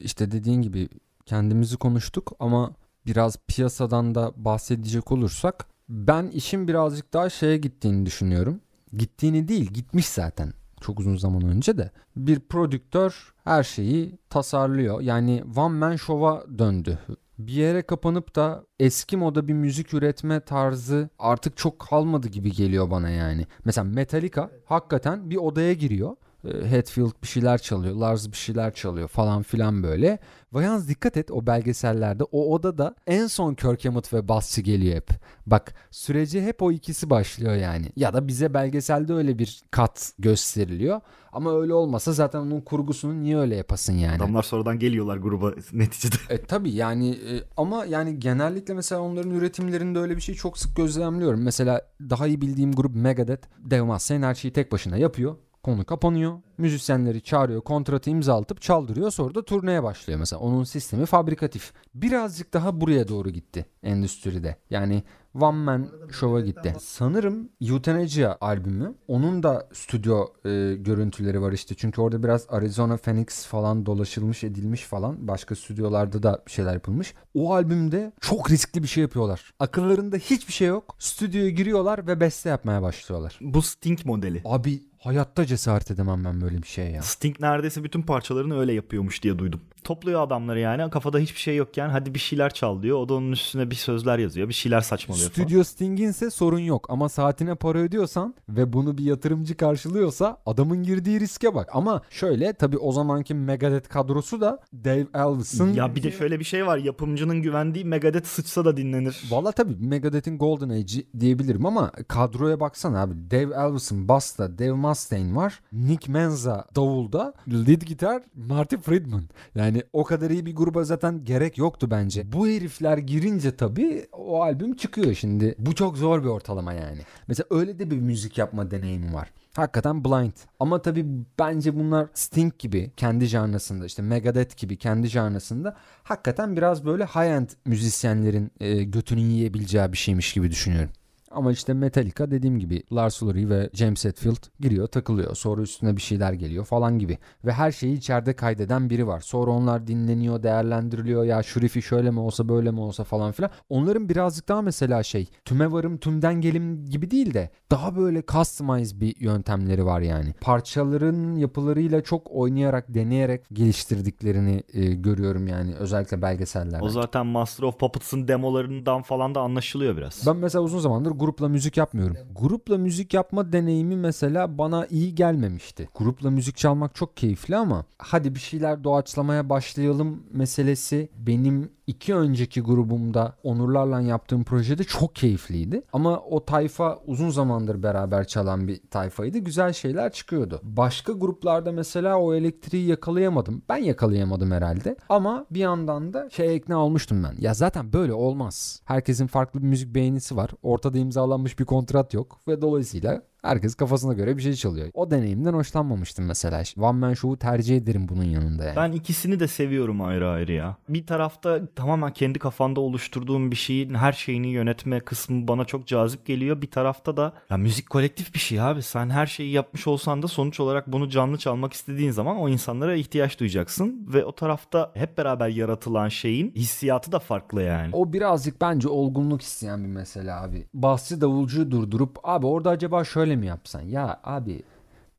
işte 0.03 0.31
dediğin 0.31 0.63
gibi 0.63 0.89
kendimizi 1.27 1.77
konuştuk 1.77 2.33
ama 2.39 2.75
biraz 3.07 3.37
piyasadan 3.49 4.15
da 4.15 4.33
bahsedecek 4.37 5.13
olursak 5.13 5.74
ben 5.89 6.27
işin 6.29 6.69
birazcık 6.69 7.13
daha 7.13 7.31
şeye 7.31 7.57
gittiğini 7.57 8.07
düşünüyorum. 8.07 8.61
Gittiğini 8.93 9.49
değil 9.49 9.71
gitmiş 9.71 10.09
zaten 10.09 10.53
çok 10.81 11.01
uzun 11.01 11.17
zaman 11.17 11.43
önce 11.43 11.79
de. 11.79 11.91
Bir 12.17 12.41
prodüktör 12.41 13.35
her 13.45 13.63
şeyi 13.63 14.19
tasarlıyor. 14.31 15.01
Yani 15.01 15.45
one 15.57 15.79
man 15.79 15.97
show'a 15.97 16.59
döndü. 16.59 16.99
Bir 17.39 17.53
yere 17.53 17.83
kapanıp 17.83 18.37
da 18.37 18.65
eski 18.81 19.17
moda 19.17 19.49
bir 19.49 19.53
müzik 19.53 19.95
üretme 19.95 20.41
tarzı 20.41 21.09
artık 21.19 21.57
çok 21.57 21.79
kalmadı 21.79 22.29
gibi 22.29 22.53
geliyor 22.53 22.91
bana 22.91 23.11
yani. 23.11 23.47
Mesela 23.65 23.85
Metallica 23.85 24.51
hakikaten 24.65 25.31
bir 25.31 25.37
odaya 25.37 25.73
giriyor. 25.73 26.17
Hetfield 26.45 27.13
bir 27.23 27.29
şeyler 27.29 27.59
çalıyor, 27.59 27.97
Lars 27.97 28.29
bir 28.29 28.37
şeyler 28.37 28.75
çalıyor 28.75 29.09
falan 29.09 29.43
filan 29.43 29.83
böyle. 29.83 30.19
Ve 30.55 30.65
yalnız 30.65 30.89
dikkat 30.89 31.17
et 31.17 31.31
o 31.31 31.47
belgesellerde 31.47 32.25
o 32.25 32.55
odada 32.55 32.95
en 33.07 33.27
son 33.27 33.55
Kirk 33.55 33.85
Hammett 33.85 34.13
ve 34.13 34.29
basçı 34.29 34.61
geliyor 34.61 34.97
hep. 34.97 35.11
Bak 35.47 35.75
süreci 35.91 36.43
hep 36.43 36.63
o 36.63 36.73
ikisi 36.73 37.11
başlıyor 37.11 37.55
yani. 37.55 37.87
Ya 37.97 38.15
da 38.15 38.29
bize 38.29 38.55
belgeselde 38.55 39.15
öyle 39.15 39.39
bir 39.39 39.63
kat 39.71 40.13
gösteriliyor. 40.19 41.01
Ama 41.33 41.61
öyle 41.61 41.75
olmasa 41.75 42.13
zaten 42.13 42.39
onun 42.39 42.61
kurgusunu 42.61 43.23
niye 43.23 43.39
öyle 43.39 43.57
yapasın 43.57 43.93
yani? 43.93 44.17
Adamlar 44.17 44.43
sonradan 44.43 44.79
geliyorlar 44.79 45.17
gruba 45.17 45.55
neticede. 45.73 46.17
E 46.29 46.43
tabi 46.43 46.71
yani 46.71 47.11
e, 47.11 47.43
ama 47.57 47.85
yani 47.85 48.19
genellikle 48.19 48.75
mesela 48.75 49.01
onların 49.01 49.31
üretimlerinde 49.31 49.99
öyle 49.99 50.17
bir 50.17 50.21
şey 50.23 50.35
çok 50.35 50.59
sık 50.59 50.77
gözlemliyorum. 50.77 51.43
Mesela 51.43 51.83
daha 52.01 52.27
iyi 52.27 52.41
bildiğim 52.41 52.73
grup 52.73 52.95
Megadeth, 52.95 53.47
Dave 53.71 53.83
Mustaine 53.83 54.27
her 54.27 54.35
şeyi 54.35 54.53
tek 54.53 54.73
başına 54.73 54.97
yapıyor. 54.97 55.37
Konu 55.65 55.85
kapanıyor. 55.85 56.39
Müzisyenleri 56.59 57.23
çağırıyor, 57.23 57.61
kontratı 57.61 58.11
imzalatıp 58.11 58.63
çaldırıyor. 58.63 59.11
Sonra 59.11 59.35
da 59.35 59.45
turneye 59.45 59.83
başlıyor 59.83 60.19
mesela. 60.19 60.41
Onun 60.41 60.65
sistemi 60.65 61.07
fabrikatif. 61.07 61.73
Birazcık 61.95 62.55
daha 62.55 62.81
buraya 62.81 63.09
doğru 63.09 63.31
gitti 63.31 63.67
endüstride. 63.83 64.57
Yani 64.71 65.03
One 65.41 65.57
Man 65.57 65.89
Show'a 66.13 66.41
gitti. 66.41 66.75
Sanırım 66.81 67.49
Euthanasia 67.61 68.37
albümü. 68.41 68.95
Onun 69.09 69.43
da 69.43 69.69
stüdyo 69.73 70.27
e, 70.45 70.75
görüntüleri 70.75 71.43
var 71.43 71.53
işte. 71.53 71.75
Çünkü 71.75 72.01
orada 72.01 72.23
biraz 72.23 72.47
Arizona 72.49 72.97
Phoenix 72.97 73.47
falan 73.47 73.87
dolaşılmış 73.87 74.45
edilmiş 74.45 74.83
falan. 74.83 75.29
Başka 75.29 75.57
stüdyolarda 75.57 76.23
da 76.23 76.43
bir 76.47 76.53
şeyler 76.53 76.73
yapılmış. 76.73 77.15
O 77.35 77.55
albümde 77.55 78.13
çok 78.21 78.51
riskli 78.51 78.83
bir 78.83 78.89
şey 78.89 79.03
yapıyorlar. 79.03 79.55
Akıllarında 79.61 80.17
hiçbir 80.17 80.53
şey 80.53 80.69
yok. 80.69 80.97
Stüdyoya 80.99 81.51
giriyorlar 81.51 82.07
ve 82.07 82.21
beste 82.21 82.49
yapmaya 82.49 82.83
başlıyorlar. 82.83 83.39
Bu 83.41 83.63
Sting 83.63 84.05
modeli. 84.05 84.43
Abi 84.45 84.83
hayatta 85.05 85.47
cesaret 85.47 85.91
edemem 85.91 86.25
ben 86.25 86.41
böyle 86.41 86.63
bir 86.63 86.67
şeye 86.67 86.91
ya. 86.91 87.03
Sting 87.03 87.41
neredeyse 87.41 87.85
bütün 87.85 88.03
parçalarını 88.03 88.61
öyle 88.61 88.73
yapıyormuş 88.73 89.23
diye 89.23 89.39
duydum. 89.39 89.61
Topluyor 89.85 90.23
adamları 90.23 90.61
yani 90.61 90.91
kafada 90.91 91.19
hiçbir 91.19 91.41
şey 91.41 91.57
yokken 91.57 91.89
hadi 91.89 92.15
bir 92.15 92.19
şeyler 92.19 92.51
çal 92.51 92.83
diyor. 92.83 92.99
O 92.99 93.09
da 93.09 93.15
onun 93.15 93.33
üstüne 93.33 93.71
bir 93.71 93.75
sözler 93.75 94.19
yazıyor. 94.19 94.49
Bir 94.49 94.55
şeyler 94.55 94.81
saçmalıyor 94.81 95.31
falan. 95.31 95.47
Stüdyo 95.47 95.65
Sting'inse 95.65 96.31
sorun 96.31 96.59
yok 96.59 96.87
ama 96.91 97.09
saatine 97.09 97.55
para 97.55 97.79
ödüyorsan 97.79 98.35
ve 98.49 98.73
bunu 98.73 98.99
bir 98.99 99.05
yatırımcı 99.05 99.57
karşılıyorsa 99.57 100.39
adamın 100.47 100.83
girdiği 100.83 101.21
riske 101.21 101.55
bak. 101.55 101.69
Ama 101.73 102.03
şöyle 102.11 102.53
tabii 102.53 102.79
o 102.79 102.93
zamanki 102.93 103.35
Megadeth 103.35 103.89
kadrosu 103.89 104.41
da 104.41 104.61
Dave 104.73 105.07
Elvis'ın... 105.15 105.73
Ya 105.73 105.95
bir 105.95 106.03
de 106.03 106.11
şöyle 106.11 106.39
bir 106.39 106.45
şey 106.45 106.67
var. 106.67 106.79
Yapımcının 106.79 107.43
güvendiği 107.43 107.85
Megadeth 107.85 108.27
sıçsa 108.27 108.65
da 108.65 108.77
dinlenir. 108.77 109.23
Valla 109.31 109.53
tabii 109.53 109.77
Megadeth'in 109.77 110.39
Golden 110.39 110.69
Age'i 110.69 111.07
diyebilirim 111.21 111.67
ama 111.67 111.91
kadroya 112.09 112.61
baksana 112.61 113.03
abi. 113.03 113.31
Dave 113.31 113.55
Elvis'in 113.55 114.09
basta, 114.09 114.59
Dave 114.59 114.73
Mustaine 114.73 115.37
var. 115.37 115.61
Nick 115.73 116.13
Menza 116.13 116.65
davulda, 116.77 117.35
lead 117.49 117.83
gitar 117.83 118.23
Marty 118.49 118.77
Friedman. 118.77 119.23
Yani 119.55 119.74
o 119.93 120.05
kadar 120.05 120.31
iyi 120.31 120.47
bir 120.47 120.57
gruba 120.57 120.85
zaten 120.85 121.25
gerek 121.25 121.59
yoktu 121.59 121.91
bence. 121.91 122.33
Bu 122.33 122.49
herifler 122.49 122.99
girince 122.99 123.57
tabii 123.57 124.07
o 124.13 124.43
albüm 124.43 124.77
çıkıyor 124.77 125.15
şimdi. 125.15 125.55
Bu 125.59 125.75
çok 125.75 125.99
zor 125.99 126.23
bir 126.23 126.29
ortalama 126.29 126.73
yani. 126.73 127.01
Mesela 127.29 127.47
öyle 127.51 127.79
de 127.79 127.91
bir 127.91 127.97
müzik 127.97 128.39
yapma 128.39 128.71
deneyimi 128.71 129.15
var. 129.15 129.31
Hakikaten 129.57 130.05
blind. 130.05 130.33
Ama 130.61 130.83
tabii 130.83 131.07
bence 131.39 131.75
bunlar 131.77 132.07
Sting 132.15 132.59
gibi 132.59 132.91
kendi 132.97 133.27
janrasında 133.27 133.87
işte 133.87 134.03
Megadeth 134.03 134.57
gibi 134.57 134.77
kendi 134.77 135.07
janrasında 135.07 135.77
hakikaten 136.03 136.57
biraz 136.57 136.85
böyle 136.85 137.05
high-end 137.05 137.49
müzisyenlerin 137.65 138.51
e, 138.61 138.85
götünü 138.85 139.21
yiyebileceği 139.21 139.93
bir 139.93 139.97
şeymiş 139.97 140.33
gibi 140.33 140.51
düşünüyorum. 140.51 140.91
Ama 141.35 141.53
işte 141.53 141.75
Metallica 141.75 142.31
dediğim 142.31 142.59
gibi 142.59 142.83
Lars 142.93 143.23
Ulrich 143.23 143.49
ve 143.49 143.71
James 143.73 144.05
Hetfield 144.05 144.47
giriyor 144.61 144.87
takılıyor. 144.87 145.35
Sonra 145.35 145.63
üstüne 145.63 145.97
bir 145.97 146.03
şeyler 146.03 146.33
geliyor 146.33 146.65
falan 146.65 146.99
gibi. 146.99 147.19
Ve 147.45 147.53
her 147.53 147.73
şeyi 147.73 147.97
içeride 147.97 148.33
kaydeden 148.33 148.91
biri 148.91 149.07
var. 149.07 149.21
Sonra 149.21 149.51
onlar 149.51 149.87
dinleniyor, 149.87 150.43
değerlendiriliyor. 150.43 151.25
Ya 151.25 151.43
şu 151.43 151.61
riff'i 151.61 151.83
şöyle 151.83 152.11
mi 152.11 152.21
olsa 152.21 152.49
böyle 152.49 152.71
mi 152.71 152.81
olsa 152.81 153.05
falan 153.05 153.33
filan. 153.33 153.51
Onların 153.69 154.09
birazcık 154.09 154.49
daha 154.49 154.63
mesela 154.63 155.03
şey 155.03 155.29
tüme 155.45 155.73
varım 155.73 155.99
tümden 155.99 156.35
gelim 156.41 156.87
gibi 156.87 157.11
değil 157.11 157.35
de 157.35 157.51
daha 157.71 157.97
böyle 157.97 158.23
customize 158.33 159.01
bir 159.01 159.21
yöntemleri 159.21 159.87
var 159.87 160.01
yani. 160.01 160.35
Parçaların 160.41 161.37
yapılarıyla 161.37 162.03
çok 162.03 162.31
oynayarak, 162.31 162.95
deneyerek 162.95 163.45
geliştirdiklerini 163.53 164.63
e, 164.73 164.85
görüyorum 164.85 165.49
yani 165.49 165.75
özellikle 165.75 166.23
belgesellerde. 166.23 166.85
O 166.85 166.89
zaten 166.89 167.27
Master 167.27 167.65
of 167.65 167.79
Puppets'ın 167.79 168.29
demolarından 168.29 169.03
falan 169.03 169.35
da 169.35 169.41
anlaşılıyor 169.41 169.97
biraz. 169.97 170.23
Ben 170.27 170.37
mesela 170.37 170.63
uzun 170.63 170.79
zamandır 170.79 171.11
grupla 171.25 171.49
müzik 171.49 171.77
yapmıyorum. 171.77 172.17
Grupla 172.37 172.79
müzik 172.79 173.15
yapma 173.15 173.53
deneyimi 173.53 173.97
mesela 173.97 174.59
bana 174.59 174.87
iyi 174.87 175.15
gelmemişti. 175.15 175.89
Grupla 175.95 176.31
müzik 176.31 176.57
çalmak 176.57 176.95
çok 176.95 177.17
keyifli 177.17 177.57
ama 177.57 177.85
hadi 177.99 178.35
bir 178.35 178.41
şeyler 178.41 178.85
doğaçlamaya 178.85 179.49
başlayalım 179.49 180.23
meselesi 180.31 181.09
benim 181.17 181.71
iki 181.87 182.15
önceki 182.15 182.61
grubumda 182.61 183.37
Onurlarla 183.43 184.01
yaptığım 184.01 184.45
projede 184.45 184.85
çok 184.85 185.15
keyifliydi. 185.15 185.83
Ama 185.93 186.21
o 186.21 186.45
tayfa 186.45 186.99
uzun 187.07 187.31
zamandır 187.31 187.83
beraber 187.83 188.27
çalan 188.27 188.69
bir 188.69 188.81
tayfaydı. 188.91 189.39
Güzel 189.39 189.73
şeyler 189.73 190.13
çıkıyordu. 190.13 190.61
Başka 190.63 191.13
gruplarda 191.13 191.73
mesela 191.73 192.19
o 192.19 192.35
elektriği 192.35 192.87
yakalayamadım. 192.87 193.63
Ben 193.69 193.77
yakalayamadım 193.77 194.51
herhalde. 194.51 194.97
Ama 195.09 195.47
bir 195.51 195.61
yandan 195.61 196.15
da 196.15 196.31
şey 196.31 196.57
ikna 196.57 196.79
olmuştum 196.79 197.25
ben. 197.25 197.35
Ya 197.39 197.55
zaten 197.55 197.93
böyle 197.93 198.13
olmaz. 198.13 198.81
Herkesin 198.85 199.27
farklı 199.27 199.63
bir 199.63 199.67
müzik 199.67 199.95
beğenisi 199.95 200.37
var. 200.37 200.51
Ortada 200.63 200.99
imzalanmış 200.99 201.59
bir 201.59 201.65
kontrat 201.65 202.15
yok. 202.15 202.41
Ve 202.49 202.63
dolayısıyla 202.63 203.23
Herkes 203.45 203.75
kafasına 203.75 204.13
göre 204.13 204.37
bir 204.37 204.43
şey 204.43 204.55
çalıyor. 204.55 204.89
O 204.95 205.11
deneyimden 205.11 205.53
hoşlanmamıştım 205.53 206.25
mesela. 206.25 206.63
One 206.79 206.99
Man 206.99 207.15
Show'u 207.15 207.39
tercih 207.39 207.77
ederim 207.77 208.09
bunun 208.09 208.25
yanında 208.25 208.65
yani. 208.65 208.77
Ben 208.77 208.93
ikisini 208.93 209.41
de 209.41 209.49
seviyorum 209.49 210.01
ayrı 210.01 210.29
ayrı 210.29 210.53
ya. 210.53 210.77
Bir 210.89 211.07
tarafta 211.07 211.67
tamamen 211.75 212.13
kendi 212.13 212.39
kafanda 212.39 212.81
oluşturduğum 212.81 213.51
bir 213.51 213.57
şeyin 213.57 213.95
her 213.95 214.13
şeyini 214.13 214.49
yönetme 214.49 215.01
kısmı 215.01 215.49
bana 215.49 215.65
çok 215.65 215.87
cazip 215.87 216.27
geliyor. 216.27 216.63
Bir 216.63 216.71
tarafta 216.71 217.17
da 217.17 217.33
ya 217.51 217.57
müzik 217.57 217.91
kolektif 217.91 218.35
bir 218.35 218.39
şey 218.39 218.61
abi. 218.61 218.83
Sen 218.83 219.11
her 219.11 219.27
şeyi 219.27 219.53
yapmış 219.53 219.87
olsan 219.87 220.23
da 220.23 220.29
sonuç 220.29 220.61
olarak 220.61 220.93
bunu 220.93 221.09
canlı 221.09 221.39
çalmak 221.39 221.73
istediğin 221.73 222.11
zaman 222.11 222.37
o 222.37 222.49
insanlara 222.49 222.95
ihtiyaç 222.95 223.41
duyacaksın. 223.41 224.07
Ve 224.15 224.25
o 224.25 224.35
tarafta 224.35 224.91
hep 224.95 225.19
beraber 225.19 225.49
yaratılan 225.49 226.09
şeyin 226.09 226.53
hissiyatı 226.55 227.13
da 227.13 227.19
farklı 227.19 227.63
yani. 227.63 227.91
O 227.93 228.13
birazcık 228.13 228.61
bence 228.61 228.89
olgunluk 228.89 229.43
isteyen 229.43 229.85
bir 229.85 229.89
mesele 229.89 230.33
abi. 230.33 230.67
Basçı 230.75 231.21
davulcuyu 231.21 231.71
durdurup 231.71 232.19
abi 232.23 232.47
orada 232.47 232.71
acaba 232.71 233.05
şöyle 233.05 233.34
mi 233.37 233.47
yapsan? 233.47 233.83
Ya 233.83 234.21
abi 234.25 234.63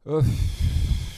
öf 0.06 0.26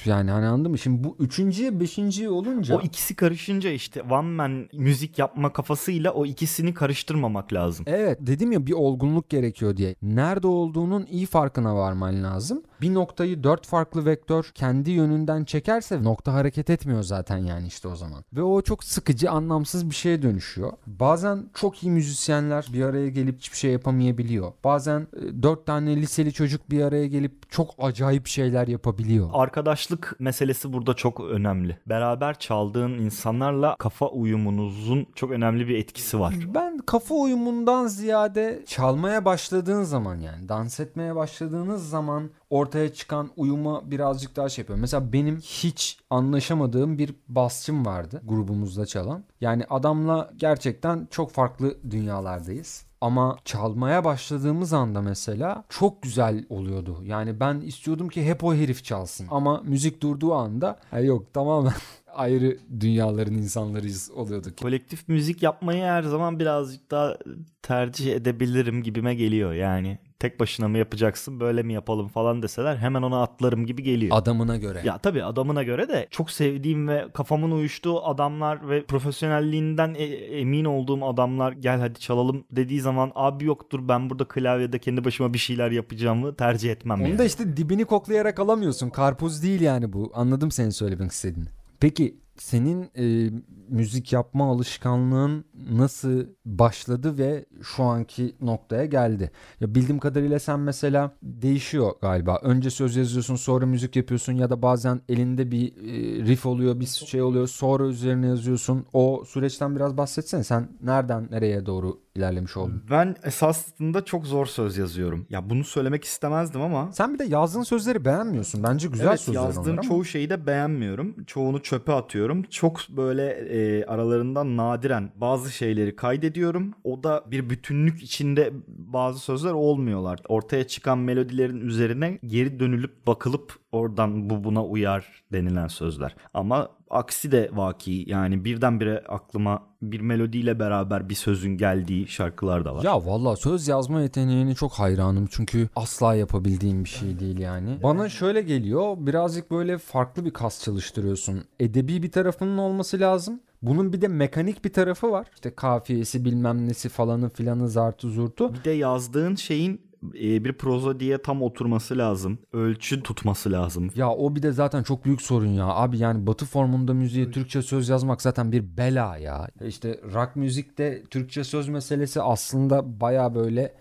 yani 0.06 0.32
hani 0.32 0.46
anladın 0.46 0.72
mı? 0.72 0.78
Şimdi 0.78 1.04
bu 1.04 1.16
üçüncüye 1.20 1.80
beşinciye 1.80 2.30
olunca... 2.30 2.76
O 2.76 2.82
ikisi 2.82 3.16
karışınca 3.16 3.70
işte 3.70 4.02
one 4.02 4.28
man 4.28 4.70
müzik 4.74 5.20
yapma 5.20 5.54
kafasıyla 5.54 6.12
o 6.12 6.26
ikisini 6.26 6.74
karıştırmamak 6.74 7.54
lazım. 7.54 7.86
Evet 7.90 8.18
dedim 8.22 8.52
ya 8.52 8.66
bir 8.66 8.74
olgunluk 8.74 9.30
gerekiyor 9.30 9.78
diye. 9.78 9.96
Nerede 10.02 10.48
olduğunun 10.48 11.06
iyi 11.06 11.26
farkına 11.26 11.76
varman 11.76 12.24
lazım. 12.24 12.64
Bir 12.82 12.94
noktayı 12.94 13.44
dört 13.44 13.68
farklı 13.68 14.06
vektör 14.06 14.52
kendi 14.56 14.92
yönünden 14.92 15.44
çekerse 15.44 16.04
nokta 16.04 16.34
hareket 16.34 16.70
etmiyor 16.70 17.04
zaten 17.04 17.38
yani 17.38 17.68
işte 17.68 17.88
o 17.88 17.96
zaman. 17.96 18.24
Ve 18.34 18.44
o 18.44 18.62
çok 18.62 18.84
sıkıcı, 18.84 19.32
anlamsız 19.32 19.90
bir 19.90 19.96
şeye 19.96 20.22
dönüşüyor. 20.22 20.74
Bazen 20.88 21.50
çok 21.54 21.84
iyi 21.84 21.92
müzisyenler 21.92 22.68
bir 22.74 22.84
araya 22.84 23.10
gelip 23.10 23.40
hiçbir 23.40 23.58
şey 23.58 23.72
yapamayabiliyor. 23.72 24.52
Bazen 24.64 25.00
e, 25.02 25.44
dört 25.44 25.66
tane 25.66 25.96
liseli 25.96 26.34
çocuk 26.34 26.70
bir 26.70 26.82
araya 26.82 27.08
gelip 27.08 27.52
çok 27.52 27.76
acayip 27.80 28.28
şeyler 28.28 28.68
yapabiliyor. 28.68 29.30
Arkadaşlık 29.34 30.16
meselesi 30.20 30.74
burada 30.74 30.94
çok 30.94 31.20
önemli. 31.20 31.78
Beraber 31.86 32.40
çaldığın 32.40 32.92
insanlarla 32.92 33.76
kafa 33.80 34.08
uyumunuzun 34.08 35.08
çok 35.16 35.32
önemli 35.32 35.68
bir 35.68 35.78
etkisi 35.78 36.20
var. 36.20 36.36
Ben 36.54 36.78
kafa 36.78 37.16
uyumundan 37.16 37.88
ziyade 37.88 38.64
çalmaya 38.68 39.26
başladığın 39.26 39.84
zaman 39.84 40.16
yani 40.16 40.50
dans 40.50 40.80
etmeye 40.80 41.16
başladığınız 41.16 41.90
zaman 41.90 42.30
ortaya 42.50 42.94
çıkan 42.94 43.30
uyuma 43.36 43.92
birazcık 43.92 44.36
daha 44.36 44.50
şey 44.50 44.62
yapıyor. 44.62 44.80
Mesela 44.80 45.14
benim 45.14 45.38
hiç 45.38 46.00
anlaşamadığım 46.10 46.98
bir 46.98 47.16
basçım 47.28 47.86
vardı 47.86 48.22
grubumuzda 48.26 48.86
çalan. 48.86 49.24
Yani 49.42 49.66
adamla 49.70 50.32
gerçekten 50.38 51.08
çok 51.12 51.32
farklı 51.32 51.78
dünyalardayız. 51.92 52.88
Ama 53.02 53.38
çalmaya 53.46 54.04
başladığımız 54.04 54.74
anda 54.74 55.02
mesela 55.02 55.64
çok 55.70 56.02
güzel 56.02 56.46
oluyordu. 56.50 57.00
Yani 57.04 57.40
ben 57.40 57.62
istiyordum 57.62 58.10
ki 58.10 58.26
hep 58.26 58.44
o 58.44 58.54
herif 58.54 58.84
çalsın. 58.84 59.28
Ama 59.32 59.62
müzik 59.66 60.02
durduğu 60.02 60.34
anda 60.34 60.80
yok 61.02 61.34
tamamen 61.34 61.74
ayrı 62.14 62.58
dünyaların 62.80 63.34
insanlarıyız 63.34 64.12
oluyorduk. 64.12 64.58
Kolektif 64.58 65.08
müzik 65.08 65.44
yapmayı 65.44 65.84
her 65.84 66.04
zaman 66.04 66.40
birazcık 66.40 66.92
daha 66.92 67.18
tercih 67.62 68.16
edebilirim 68.16 68.84
gibime 68.84 69.16
geliyor 69.16 69.54
yani. 69.54 69.98
Tek 70.20 70.40
başına 70.40 70.68
mı 70.68 70.78
yapacaksın 70.78 71.40
böyle 71.40 71.64
mi 71.64 71.74
yapalım 71.74 72.08
falan 72.08 72.42
deseler 72.42 72.78
hemen 72.78 73.02
ona 73.02 73.22
atlarım 73.22 73.66
gibi 73.66 73.84
geliyor. 73.84 74.18
Adamına 74.18 74.58
göre. 74.58 74.82
Ya 74.86 74.98
tabii 74.98 75.24
adamına 75.24 75.64
göre 75.64 75.90
de 75.90 76.08
çok 76.12 76.32
sevdiğim 76.32 76.88
ve 76.88 77.06
kafamın 77.14 77.52
uyuştuğu 77.52 78.06
adamlar 78.06 78.70
ve 78.70 78.86
profesyonelliğinden 78.86 79.94
e- 79.98 80.04
emin 80.40 80.66
olduğum 80.66 81.06
adamlar 81.06 81.52
gel 81.52 81.80
hadi 81.80 82.00
çalalım 82.00 82.44
dediği 82.52 82.82
zaman 82.82 83.12
abi 83.16 83.46
yoktur 83.46 83.88
ben 83.88 84.10
burada 84.10 84.28
klavyede 84.28 84.80
kendi 84.80 85.06
başıma 85.06 85.34
bir 85.34 85.40
şeyler 85.40 85.72
yapacağımı 85.72 86.36
tercih 86.36 86.72
etmem. 86.72 87.02
Onu 87.02 87.08
yani. 87.08 87.18
da 87.18 87.24
işte 87.24 87.58
dibini 87.58 87.86
koklayarak 87.86 88.40
alamıyorsun. 88.40 88.90
Karpuz 88.90 89.44
değil 89.44 89.62
yani 89.62 89.94
bu. 89.94 90.12
Anladım 90.14 90.52
senin 90.52 90.70
söylemek 90.70 91.12
istediğini. 91.12 91.48
Peki 91.80 92.18
senin 92.38 92.90
e, 92.98 93.32
müzik 93.70 94.14
yapma 94.14 94.52
alışkanlığın 94.52 95.46
nasıl 95.72 96.26
başladı 96.46 97.18
ve 97.18 97.46
şu 97.62 97.84
anki 97.84 98.36
noktaya 98.42 98.86
geldi? 98.86 99.32
Ya 99.60 99.76
bildiğim 99.76 100.00
kadarıyla 100.00 100.40
sen 100.40 100.60
mesela 100.60 101.12
değişiyor 101.24 101.92
galiba. 102.02 102.40
Önce 102.44 102.70
söz 102.70 102.96
yazıyorsun, 102.96 103.36
sonra 103.36 103.66
müzik 103.66 103.96
yapıyorsun 103.96 104.34
ya 104.34 104.50
da 104.50 104.62
bazen 104.62 105.02
elinde 105.10 105.52
bir 105.52 105.68
e, 105.68 106.26
riff 106.26 106.46
oluyor, 106.46 106.80
bir 106.80 106.86
şey 106.86 107.22
oluyor, 107.22 107.48
sonra 107.48 107.86
üzerine 107.88 108.28
yazıyorsun. 108.28 108.86
O 108.94 109.24
süreçten 109.28 109.76
biraz 109.76 109.98
bahsetsene. 109.98 110.44
Sen 110.44 110.70
nereden 110.82 111.28
nereye 111.32 111.66
doğru 111.66 112.00
ilerlemiş 112.18 112.58
oldun? 112.58 112.84
Ben 112.90 113.16
esasında 113.24 114.06
çok 114.06 114.26
zor 114.26 114.46
söz 114.46 114.78
yazıyorum. 114.78 115.26
Ya 115.30 115.50
bunu 115.50 115.64
söylemek 115.64 116.04
istemezdim 116.04 116.62
ama 116.62 116.92
Sen 116.92 117.14
bir 117.14 117.20
de 117.20 117.24
yazdığın 117.24 117.64
sözleri 117.64 118.06
beğenmiyorsun. 118.06 118.64
Bence 118.64 118.88
güzel 118.88 119.08
evet, 119.08 119.20
sözler 119.20 119.42
yazdığım 119.42 119.64
onlar 119.64 119.72
ama. 119.72 119.82
çoğu 119.82 120.06
şeyi 120.06 120.30
de 120.30 120.48
beğenmiyorum. 120.48 121.24
Çoğunu 121.24 121.64
çöpe 121.64 121.94
atıyorum. 121.94 122.44
Çok 122.44 122.80
böyle 122.90 123.26
e, 123.30 123.86
aralarından 123.86 124.58
nadiren 124.58 125.12
bazı 125.16 125.52
şeyleri 125.52 125.96
kaydediyorum. 125.96 126.74
O 126.84 127.04
da 127.04 127.24
bir 127.32 127.50
bütünlük 127.50 128.04
içinde 128.04 128.54
bazı 128.68 129.20
sözler 129.20 129.52
olmuyorlar. 129.52 130.20
Ortaya 130.28 130.68
çıkan 130.68 130.98
melodilerin 130.98 131.62
üzerine 131.62 132.20
geri 132.26 132.60
dönülüp 132.60 133.08
bakılıp 133.08 133.60
oradan 133.72 134.30
bu 134.30 134.44
buna 134.44 134.66
uyar 134.66 135.24
denilen 135.32 135.68
sözler. 135.68 136.16
Ama 136.34 136.70
aksi 136.90 137.32
de 137.32 137.50
vaki 137.54 138.04
yani 138.08 138.46
birdenbire 138.46 139.04
aklıma 139.10 139.64
bir 139.82 140.02
melodiyle 140.02 140.60
beraber 140.60 141.10
bir 141.10 141.16
sözün 141.16 141.58
geldiği 141.58 142.08
şarkılar 142.08 142.66
da 142.66 142.76
var. 142.76 142.84
Ya 142.84 143.06
valla 143.06 143.36
söz 143.36 143.68
yazma 143.68 144.02
yeteneğine 144.02 144.56
çok 144.56 144.72
hayranım 144.72 145.28
çünkü 145.32 145.70
asla 145.76 146.16
yapabildiğim 146.16 146.84
bir 146.84 146.90
şey 146.90 147.20
değil 147.20 147.38
yani. 147.38 147.80
Bana 147.84 148.10
şöyle 148.10 148.42
geliyor 148.42 148.98
birazcık 149.00 149.52
böyle 149.52 149.78
farklı 149.78 150.26
bir 150.26 150.32
kas 150.32 150.64
çalıştırıyorsun. 150.64 151.44
Edebi 151.60 152.04
bir 152.04 152.12
tarafının 152.12 152.58
olması 152.58 153.00
lazım. 153.00 153.40
Bunun 153.62 153.94
bir 153.94 154.02
de 154.02 154.08
mekanik 154.08 154.66
bir 154.66 154.74
tarafı 154.74 155.12
var. 155.12 155.28
İşte 155.34 155.56
kafiyesi 155.56 156.26
bilmem 156.26 156.68
nesi 156.68 156.90
falanı 156.90 157.30
filanı 157.30 157.70
zartı 157.70 158.10
zurtu. 158.10 158.54
Bir 158.54 158.64
de 158.64 158.72
yazdığın 158.72 159.36
şeyin 159.36 159.82
e, 160.22 160.44
bir 160.44 160.54
prozodiye 160.54 161.18
tam 161.18 161.42
oturması 161.42 161.98
lazım. 161.98 162.40
Ölçü 162.54 163.04
tutması 163.04 163.52
lazım. 163.52 163.90
Ya 163.96 164.10
o 164.10 164.36
bir 164.36 164.44
de 164.44 164.52
zaten 164.52 164.84
çok 164.84 165.06
büyük 165.06 165.22
sorun 165.22 165.48
ya. 165.48 165.66
Abi 165.66 165.98
yani 165.98 166.28
batı 166.28 166.46
formunda 166.46 166.94
müziğe 166.94 167.32
Türkçe 167.32 167.62
söz 167.62 167.90
yazmak 167.90 168.22
zaten 168.22 168.52
bir 168.52 168.78
bela 168.78 169.18
ya. 169.18 169.48
İşte 169.66 170.00
rock 170.14 170.36
müzikte 170.36 171.04
Türkçe 171.10 171.44
söz 171.44 171.68
meselesi 171.68 172.22
aslında 172.22 173.02
baya 173.02 173.36
böyle 173.36 173.74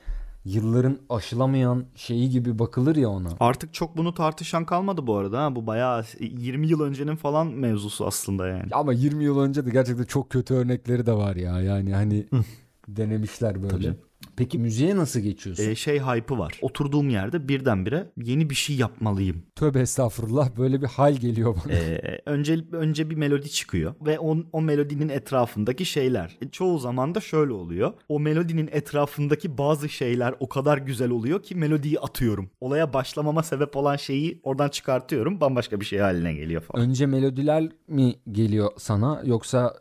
yılların 0.45 0.99
aşılamayan 1.11 1.85
şeyi 1.95 2.31
gibi 2.31 2.59
bakılır 2.59 2.97
ya 2.97 3.09
ona. 3.09 3.29
Artık 3.41 3.75
çok 3.75 3.97
bunu 3.97 4.15
tartışan 4.15 4.65
kalmadı 4.65 5.07
bu 5.07 5.17
arada. 5.17 5.45
Ha. 5.45 5.57
Bu 5.57 5.67
bayağı 5.67 6.05
20 6.21 6.69
yıl 6.69 6.81
öncenin 6.81 7.17
falan 7.17 7.47
mevzusu 7.47 8.07
aslında 8.07 8.49
yani. 8.49 8.69
Ama 8.73 8.93
20 8.93 9.25
yıl 9.25 9.41
önce 9.41 9.67
de 9.67 9.71
gerçekten 9.71 10.05
çok 10.05 10.31
kötü 10.31 10.55
örnekleri 10.55 11.07
de 11.07 11.13
var 11.13 11.37
ya. 11.37 11.61
Yani 11.61 11.95
hani 11.95 12.27
denemişler 12.89 13.63
böyle. 13.63 13.69
Tabii. 13.69 13.97
Peki 14.37 14.59
müziğe 14.59 14.97
nasıl 14.97 15.21
geçiyorsun? 15.21 15.71
E, 15.71 15.75
şey 15.75 16.01
hype'ı 16.01 16.39
var. 16.39 16.59
Oturduğum 16.63 17.09
yerde 17.11 17.49
birdenbire 17.49 18.07
yeni 18.23 18.51
bir 18.51 18.55
şey 18.55 18.77
yapmalıyım. 18.77 19.43
Tövbe 19.57 19.81
estağfurullah 19.81 20.57
böyle 20.59 20.83
bir 20.83 20.87
hal 20.87 21.15
geliyor 21.15 21.57
bana. 21.65 21.75
E, 21.75 22.21
önce 22.27 22.59
önce 22.73 23.11
bir 23.11 23.17
melodi 23.17 23.51
çıkıyor 23.51 23.95
ve 24.07 24.19
o, 24.19 24.37
o 24.53 24.61
melodinin 24.61 25.09
etrafındaki 25.09 25.85
şeyler. 25.85 26.37
E, 26.43 26.49
çoğu 26.49 26.79
zaman 26.79 27.15
da 27.15 27.21
şöyle 27.21 27.53
oluyor. 27.53 27.93
O 28.09 28.21
melodinin 28.21 28.69
etrafındaki 28.73 29.59
bazı 29.59 29.89
şeyler 29.89 30.35
o 30.41 30.49
kadar 30.49 30.79
güzel 30.79 31.11
oluyor 31.11 31.43
ki 31.43 31.55
melodiyi 31.55 32.01
atıyorum. 32.01 32.51
Olaya 32.61 32.93
başlamama 32.93 33.43
sebep 33.43 33.77
olan 33.77 33.97
şeyi 33.97 34.41
oradan 34.43 34.69
çıkartıyorum. 34.69 35.41
Bambaşka 35.41 35.81
bir 35.81 35.85
şey 35.85 35.99
haline 35.99 36.35
geliyor 36.35 36.63
falan. 36.63 36.85
Önce 36.85 37.07
melodiler 37.07 37.69
mi 37.89 38.15
geliyor 38.33 38.71
sana 38.79 39.23
yoksa 39.25 39.75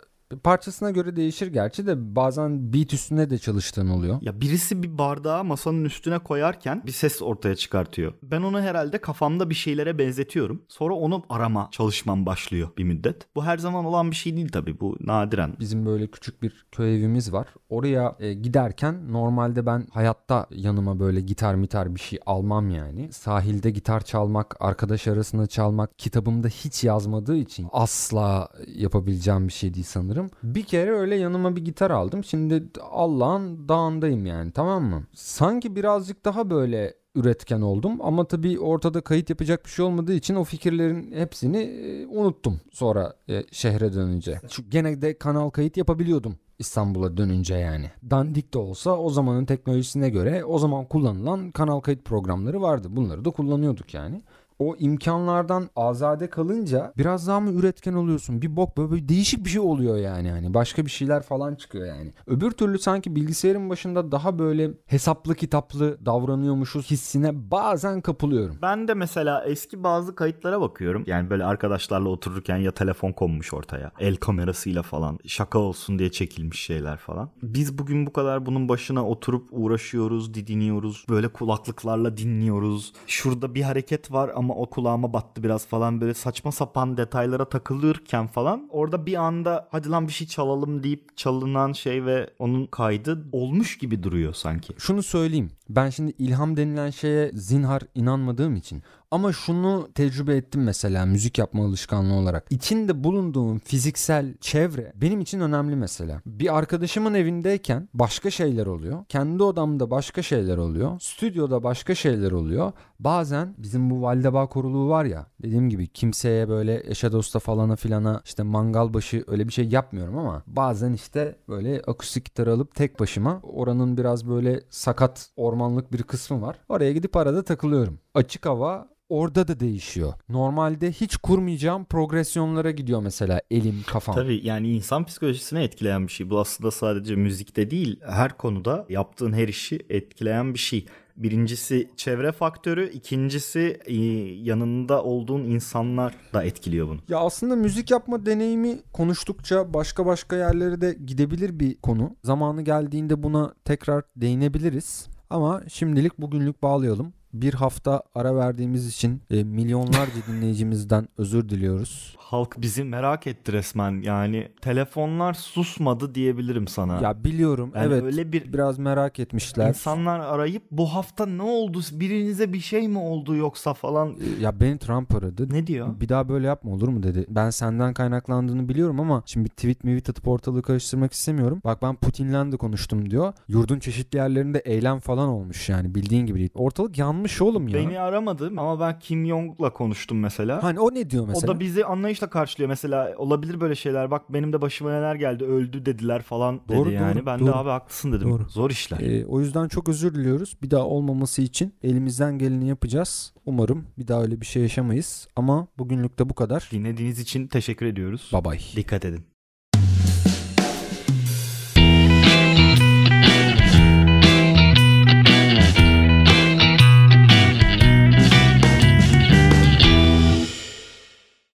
parçasına 0.44 0.92
göre 0.92 1.16
değişir 1.16 1.48
gerçi 1.48 1.88
de 1.88 2.16
bazen 2.16 2.74
beat 2.74 2.94
üstünde 2.94 3.30
de 3.30 3.38
çalıştığın 3.38 3.90
oluyor. 3.90 4.18
Ya 4.22 4.42
birisi 4.42 4.84
bir 4.84 4.98
bardağı 4.98 5.44
masanın 5.44 5.86
üstüne 5.86 6.20
koyarken 6.20 6.82
bir 6.86 6.92
ses 6.92 7.22
ortaya 7.22 7.56
çıkartıyor. 7.56 8.14
Ben 8.24 8.42
onu 8.42 8.62
herhalde 8.62 8.98
kafamda 8.98 9.50
bir 9.50 9.56
şeylere 9.56 9.98
benzetiyorum. 9.98 10.62
Sonra 10.68 10.94
onu 10.94 11.24
arama 11.30 11.70
çalışmam 11.72 12.26
başlıyor 12.26 12.70
bir 12.78 12.84
müddet. 12.84 13.36
Bu 13.36 13.46
her 13.46 13.58
zaman 13.58 13.86
olan 13.86 14.12
bir 14.12 14.16
şey 14.16 14.36
değil 14.36 14.50
tabii. 14.50 14.80
Bu 14.80 14.98
nadiren. 15.00 15.56
Bizim 15.60 15.86
böyle 15.86 16.08
küçük 16.08 16.42
bir 16.42 16.66
köy 16.72 16.96
evimiz 16.96 17.34
var. 17.34 17.48
Oraya 17.70 18.16
e, 18.20 18.34
giderken 18.34 19.14
normalde 19.14 19.66
ben 19.66 19.88
hayatta 19.92 20.48
yanıma 20.50 21.00
böyle 21.00 21.22
gitar 21.22 21.56
mitar 21.56 21.96
bir 21.96 22.00
şey 22.00 22.20
almam 22.26 22.70
yani. 22.70 23.14
Sahilde 23.14 23.72
gitar 23.72 24.02
çalmak, 24.02 24.56
arkadaş 24.60 25.08
arasında 25.08 25.48
çalmak 25.48 26.00
kitabımda 26.00 26.48
hiç 26.48 26.84
yazmadığı 26.84 27.38
için 27.38 27.68
asla 27.72 28.50
yapabileceğim 28.76 29.48
bir 29.48 29.54
şey 29.54 29.74
değil 29.74 29.86
sanırım. 29.86 30.14
Bir 30.43 30.63
kere 30.63 30.91
öyle 30.91 31.15
yanıma 31.15 31.56
bir 31.56 31.65
gitar 31.65 31.91
aldım. 31.91 32.23
Şimdi 32.23 32.63
Allah'ın 32.91 33.69
dağındayım 33.69 34.25
yani 34.25 34.51
tamam 34.51 34.84
mı? 34.84 35.04
Sanki 35.13 35.75
birazcık 35.75 36.25
daha 36.25 36.49
böyle 36.49 36.93
üretken 37.15 37.62
oldum 37.62 38.01
ama 38.01 38.28
tabii 38.28 38.60
ortada 38.60 39.01
kayıt 39.01 39.30
yapacak 39.30 39.65
bir 39.65 39.69
şey 39.69 39.86
olmadığı 39.86 40.13
için 40.13 40.36
o 40.36 40.43
fikirlerin 40.43 41.12
hepsini 41.12 41.58
e, 41.58 42.08
unuttum 42.08 42.62
sonra 42.71 43.13
e, 43.30 43.43
şehre 43.51 43.93
dönünce. 43.93 44.39
Çünkü 44.49 44.69
gene 44.69 45.01
de 45.01 45.17
kanal 45.17 45.49
kayıt 45.49 45.78
yapabiliyordum 45.78 46.36
İstanbul'a 46.60 47.17
dönünce 47.17 47.56
yani. 47.56 47.91
Dandik 48.10 48.54
de 48.54 48.58
olsa 48.58 48.97
o 48.97 49.10
zamanın 49.10 49.45
teknolojisine 49.45 50.10
göre 50.10 50.45
o 50.45 50.60
zaman 50.60 50.86
kullanılan 50.86 51.51
kanal 51.51 51.80
kayıt 51.80 52.06
programları 52.06 52.62
vardı. 52.62 52.88
Bunları 52.91 53.25
da 53.25 53.32
kullanıyorduk 53.32 53.93
yani 53.93 54.21
o 54.60 54.76
imkanlardan 54.76 55.70
azade 55.76 56.30
kalınca 56.30 56.94
biraz 56.98 57.28
daha 57.28 57.39
mı 57.39 57.52
üretken 57.52 57.94
oluyorsun? 57.94 58.41
Bir 58.41 58.56
bok 58.56 58.78
böyle, 58.78 58.91
böyle 58.91 59.10
değişik 59.10 59.46
bir 59.46 59.50
şey 59.50 59.62
oluyor 59.62 59.98
yani 59.98 60.32
hani 60.32 60.54
başka 60.54 60.86
bir 60.86 60.91
şeyler 60.91 61.24
falan 61.24 61.56
çıkıyor 61.56 61.86
yani. 61.86 62.13
Öbür 62.28 62.52
türlü 62.52 62.80
sanki 62.80 63.15
bilgisayarın 63.15 63.70
başında 63.70 64.12
daha 64.12 64.39
böyle 64.39 64.72
hesaplı 64.86 65.36
kitaplı 65.36 66.06
davranıyormuşuz 66.06 66.91
hissine 66.91 67.52
bazen 67.52 68.02
kapılıyorum. 68.02 68.58
Ben 68.62 68.88
de 68.88 68.94
mesela 68.94 69.46
eski 69.46 69.84
bazı 69.84 70.15
kayıtlara 70.15 70.62
bakıyorum. 70.62 71.04
Yani 71.08 71.30
böyle 71.30 71.46
arkadaşlarla 71.46 72.10
otururken 72.10 72.58
ya 72.58 72.72
telefon 72.72 73.12
konmuş 73.12 73.54
ortaya. 73.54 73.91
El 74.00 74.15
kamerasıyla 74.15 74.82
falan. 74.82 75.20
Şaka 75.26 75.60
olsun 75.60 76.00
diye 76.00 76.12
çekilmiş 76.12 76.62
şeyler 76.62 76.98
falan. 76.98 77.30
Biz 77.44 77.78
bugün 77.78 78.06
bu 78.06 78.13
kadar 78.13 78.46
bunun 78.46 78.70
başına 78.70 79.08
oturup 79.08 79.48
uğraşıyoruz, 79.52 80.34
didiniyoruz. 80.34 81.06
Böyle 81.10 81.28
kulaklıklarla 81.28 82.18
dinliyoruz. 82.18 82.94
Şurada 83.08 83.56
bir 83.56 83.62
hareket 83.62 84.12
var 84.12 84.32
ama 84.36 84.44
o 84.53 84.69
kulağıma 84.69 85.13
battı 85.13 85.43
biraz 85.43 85.67
falan. 85.67 86.01
Böyle 86.01 86.13
saçma 86.13 86.51
sapan 86.51 86.97
detaylara 86.97 87.49
takılırken 87.49 88.27
falan. 88.27 88.69
Orada 88.71 89.05
bir 89.05 89.15
anda 89.15 89.67
hadi 89.71 89.89
lan 89.89 90.08
bir 90.08 90.13
şey 90.13 90.27
çalalım 90.27 90.84
deyip 90.84 91.17
çalınan 91.17 91.73
şey 91.73 92.05
ve 92.05 92.29
onun 92.39 92.65
kaydı 92.65 93.25
olmuş 93.31 93.77
gibi 93.77 94.04
duruyor 94.04 94.33
sanki. 94.33 94.73
Şunu 94.77 95.04
söyleyeyim. 95.04 95.52
Ben 95.70 95.90
şimdi 95.90 96.12
ilham 96.18 96.58
denilen 96.58 96.90
şeye 96.90 97.32
zinhar 97.34 97.82
inanmadığım 97.96 98.56
için 98.56 98.84
ama 99.12 99.34
şunu 99.34 99.90
tecrübe 99.96 100.36
ettim 100.36 100.63
mesela 100.63 101.06
müzik 101.06 101.38
yapma 101.38 101.66
alışkanlığı 101.66 102.13
olarak. 102.13 102.46
İçinde 102.50 103.04
bulunduğum 103.04 103.60
fiziksel 103.60 104.34
çevre 104.42 104.92
benim 104.96 105.22
için 105.22 105.40
önemli 105.40 105.76
mesela. 105.76 106.22
Bir 106.26 106.58
arkadaşımın 106.58 107.13
evindeyken 107.13 107.90
başka 107.94 108.32
şeyler 108.32 108.66
oluyor. 108.66 109.06
Kendi 109.10 109.44
odamda 109.44 109.92
başka 109.92 110.22
şeyler 110.22 110.58
oluyor. 110.58 111.00
Stüdyoda 111.00 111.63
başka 111.63 111.96
şeyler 111.96 112.32
oluyor. 112.32 112.72
Bazen 113.00 113.56
bizim 113.58 113.90
bu 113.90 114.02
Valdebağ 114.02 114.48
koruluğu 114.48 114.90
var 114.90 115.06
ya 115.06 115.28
dediğim 115.44 115.70
gibi 115.70 115.88
kimseye 115.88 116.50
böyle 116.50 116.84
eşe 116.86 117.12
dosta 117.12 117.40
falana 117.40 117.76
filana 117.76 118.22
işte 118.26 118.44
mangal 118.44 118.94
başı 118.94 119.24
öyle 119.28 119.48
bir 119.48 119.54
şey 119.54 119.68
yapmıyorum 119.68 120.18
ama 120.18 120.44
bazen 120.48 120.94
işte 120.94 121.36
böyle 121.50 121.82
akustik 121.88 122.26
gitar 122.26 122.48
alıp 122.48 122.76
tek 122.76 123.00
başıma 123.00 123.40
oranın 123.44 123.98
biraz 123.98 124.30
böyle 124.30 124.62
sakat 124.70 125.30
ormanlık 125.56 125.93
bir 125.93 126.03
kısmı 126.03 126.41
var. 126.41 126.56
Oraya 126.69 126.91
gidip 126.91 127.15
arada 127.15 127.43
takılıyorum. 127.43 127.99
Açık 128.13 128.45
hava 128.45 128.87
orada 129.10 129.47
da 129.47 129.60
değişiyor. 129.60 130.13
Normalde 130.29 130.91
hiç 130.91 131.17
kurmayacağım 131.17 131.85
progresyonlara 131.85 132.71
gidiyor 132.71 133.01
mesela 133.01 133.41
elim, 133.51 133.83
kafam. 133.87 134.15
Tabii 134.15 134.41
yani 134.43 134.71
insan 134.71 135.06
psikolojisine 135.06 135.63
etkileyen 135.63 136.08
bir 136.08 136.12
şey. 136.12 136.29
Bu 136.29 136.39
aslında 136.39 136.71
sadece 136.71 137.15
müzikte 137.15 137.71
değil, 137.71 137.99
her 138.08 138.37
konuda 138.37 138.85
yaptığın 138.89 139.33
her 139.33 139.47
işi 139.47 139.79
etkileyen 139.89 140.53
bir 140.53 140.60
şey. 140.60 140.85
Birincisi 141.15 141.89
çevre 141.95 142.31
faktörü, 142.31 142.89
ikincisi 142.89 143.79
e, 143.85 143.95
yanında 144.43 145.03
olduğun 145.03 145.43
insanlar 145.43 146.15
da 146.33 146.43
etkiliyor 146.43 146.87
bunu. 146.87 146.99
Ya 147.10 147.19
aslında 147.19 147.56
müzik 147.56 147.91
yapma 147.91 148.25
deneyimi 148.25 148.79
konuştukça 148.93 149.73
başka 149.73 150.06
başka 150.06 150.35
yerlere 150.35 150.81
de 150.81 150.97
gidebilir 151.06 151.60
bir 151.60 151.75
konu. 151.75 152.15
Zamanı 152.23 152.62
geldiğinde 152.62 153.23
buna 153.23 153.53
tekrar 153.65 154.03
değinebiliriz. 154.15 155.08
Ama 155.30 155.62
şimdilik 155.69 156.17
bugünlük 156.21 156.63
bağlayalım. 156.63 157.13
Bir 157.42 157.54
hafta 157.54 158.04
ara 158.15 158.36
verdiğimiz 158.36 158.88
için 158.88 159.21
e, 159.31 159.44
milyonlarca 159.44 160.21
dinleyicimizden 160.27 161.08
özür 161.17 161.50
diliyoruz. 161.50 162.15
Halk 162.17 162.56
bizi 162.62 162.83
merak 162.83 163.27
etti 163.27 163.54
resmen. 163.54 164.02
Yani 164.02 164.48
telefonlar 164.62 165.33
susmadı 165.33 166.15
diyebilirim 166.15 166.67
sana. 166.67 167.02
Ya 167.02 167.23
biliyorum 167.23 167.71
Yani 167.75 167.86
evet 167.86 168.04
öyle 168.04 168.31
bir 168.31 168.54
biraz 168.54 168.79
merak 168.79 169.19
etmişler. 169.19 169.67
insanlar 169.69 170.19
arayıp 170.19 170.63
bu 170.71 170.94
hafta 170.94 171.25
ne 171.25 171.42
oldu? 171.42 171.79
Birinize 171.92 172.54
bir 172.54 172.60
şey 172.60 172.88
mi 172.88 172.98
oldu 173.00 173.36
yoksa 173.36 173.73
falan 173.73 174.10
E, 174.40 174.42
Ya 174.44 174.60
beni 174.60 174.77
Trump 174.77 175.15
aradı. 175.15 175.48
ne 175.54 175.67
diyor? 175.67 176.00
Bir 176.00 176.10
daha 176.10 176.29
böyle 176.29 176.48
yapma 176.48 176.71
olur 176.71 176.88
mu 176.88 177.04
dedi. 177.04 177.25
Ben 177.29 177.50
senden 177.50 177.94
kaynaklandığını 177.94 178.69
biliyorum 178.69 179.00
ama 179.00 179.23
şimdi 179.25 179.50
tweet 179.50 179.83
mivit 179.83 180.10
atıp 180.10 180.27
ortalığı 180.27 180.62
karıştırmak 180.62 181.13
istemiyorum. 181.13 181.62
Bak 181.65 181.81
ben 181.81 181.96
Putin'le 181.96 182.52
de 182.52 182.58
konuştum 182.58 183.10
diyor. 183.10 183.33
Yurdun 183.48 183.79
çeşitli 183.79 184.17
yerlerinde 184.17 184.60
eylem 184.60 185.00
falan 185.00 185.29
olmuş 185.29 185.69
yani 185.69 185.96
bildiğin 185.96 186.25
gibi 186.25 186.40
değil. 186.40 186.50
Ortalık 186.56 186.98
yanmış 187.26 187.42
oğlum 187.42 187.67
ya. 187.67 187.73
Beni 187.73 188.00
aramadı 188.00 188.52
ama 188.58 188.80
ben 188.80 189.00
Kim 189.00 189.28
Jong'la 189.28 189.73
konuştum 189.73 190.19
mesela. 190.19 190.63
Hani 190.63 190.80
o 190.80 190.94
ne 190.94 191.10
diyor 191.10 191.28
mesela? 191.28 191.52
O 191.52 191.56
da 191.56 191.60
bizi 191.60 191.86
anlayışla 191.86 192.30
karşılıyor. 192.30 192.69
Mesela 192.69 193.13
olabilir 193.17 193.62
böyle 193.62 193.76
şeyler. 193.76 194.12
Bak 194.12 194.34
benim 194.34 194.54
de 194.54 194.62
başıma 194.62 194.92
neler 194.92 195.15
geldi. 195.15 195.44
Öldü 195.44 195.86
dediler 195.86 196.21
falan 196.21 196.60
dedi 196.69 196.78
Doğru, 196.78 196.92
yani. 196.92 197.15
doğru, 197.15 197.26
ben 197.26 197.40
doğru. 197.40 197.48
de 197.48 197.54
abi 197.56 197.69
haklısın 197.69 198.12
dedim. 198.12 198.30
Doğru. 198.30 198.50
Zor 198.50 198.69
işler. 198.69 199.00
Ee, 199.00 199.26
o 199.26 199.40
yüzden 199.40 199.67
çok 199.67 199.90
özür 199.90 200.15
diliyoruz. 200.15 200.58
Bir 200.62 200.71
daha 200.71 200.84
olmaması 200.86 201.42
için 201.42 201.73
elimizden 201.84 202.38
geleni 202.38 202.67
yapacağız. 202.67 203.34
Umarım 203.46 203.86
bir 203.98 204.08
daha 204.08 204.21
öyle 204.21 204.42
bir 204.42 204.46
şey 204.46 204.62
yaşamayız. 204.62 205.28
Ama 205.36 205.67
bugünlük 205.78 206.19
de 206.19 206.30
bu 206.30 206.34
kadar. 206.34 206.69
Dinlediğiniz 206.71 207.19
için 207.19 207.48
teşekkür 207.48 207.86
ediyoruz. 207.86 208.32
Bye 208.34 208.46
bye. 208.46 208.60
Dikkat 208.76 209.06
edin. 209.06 209.35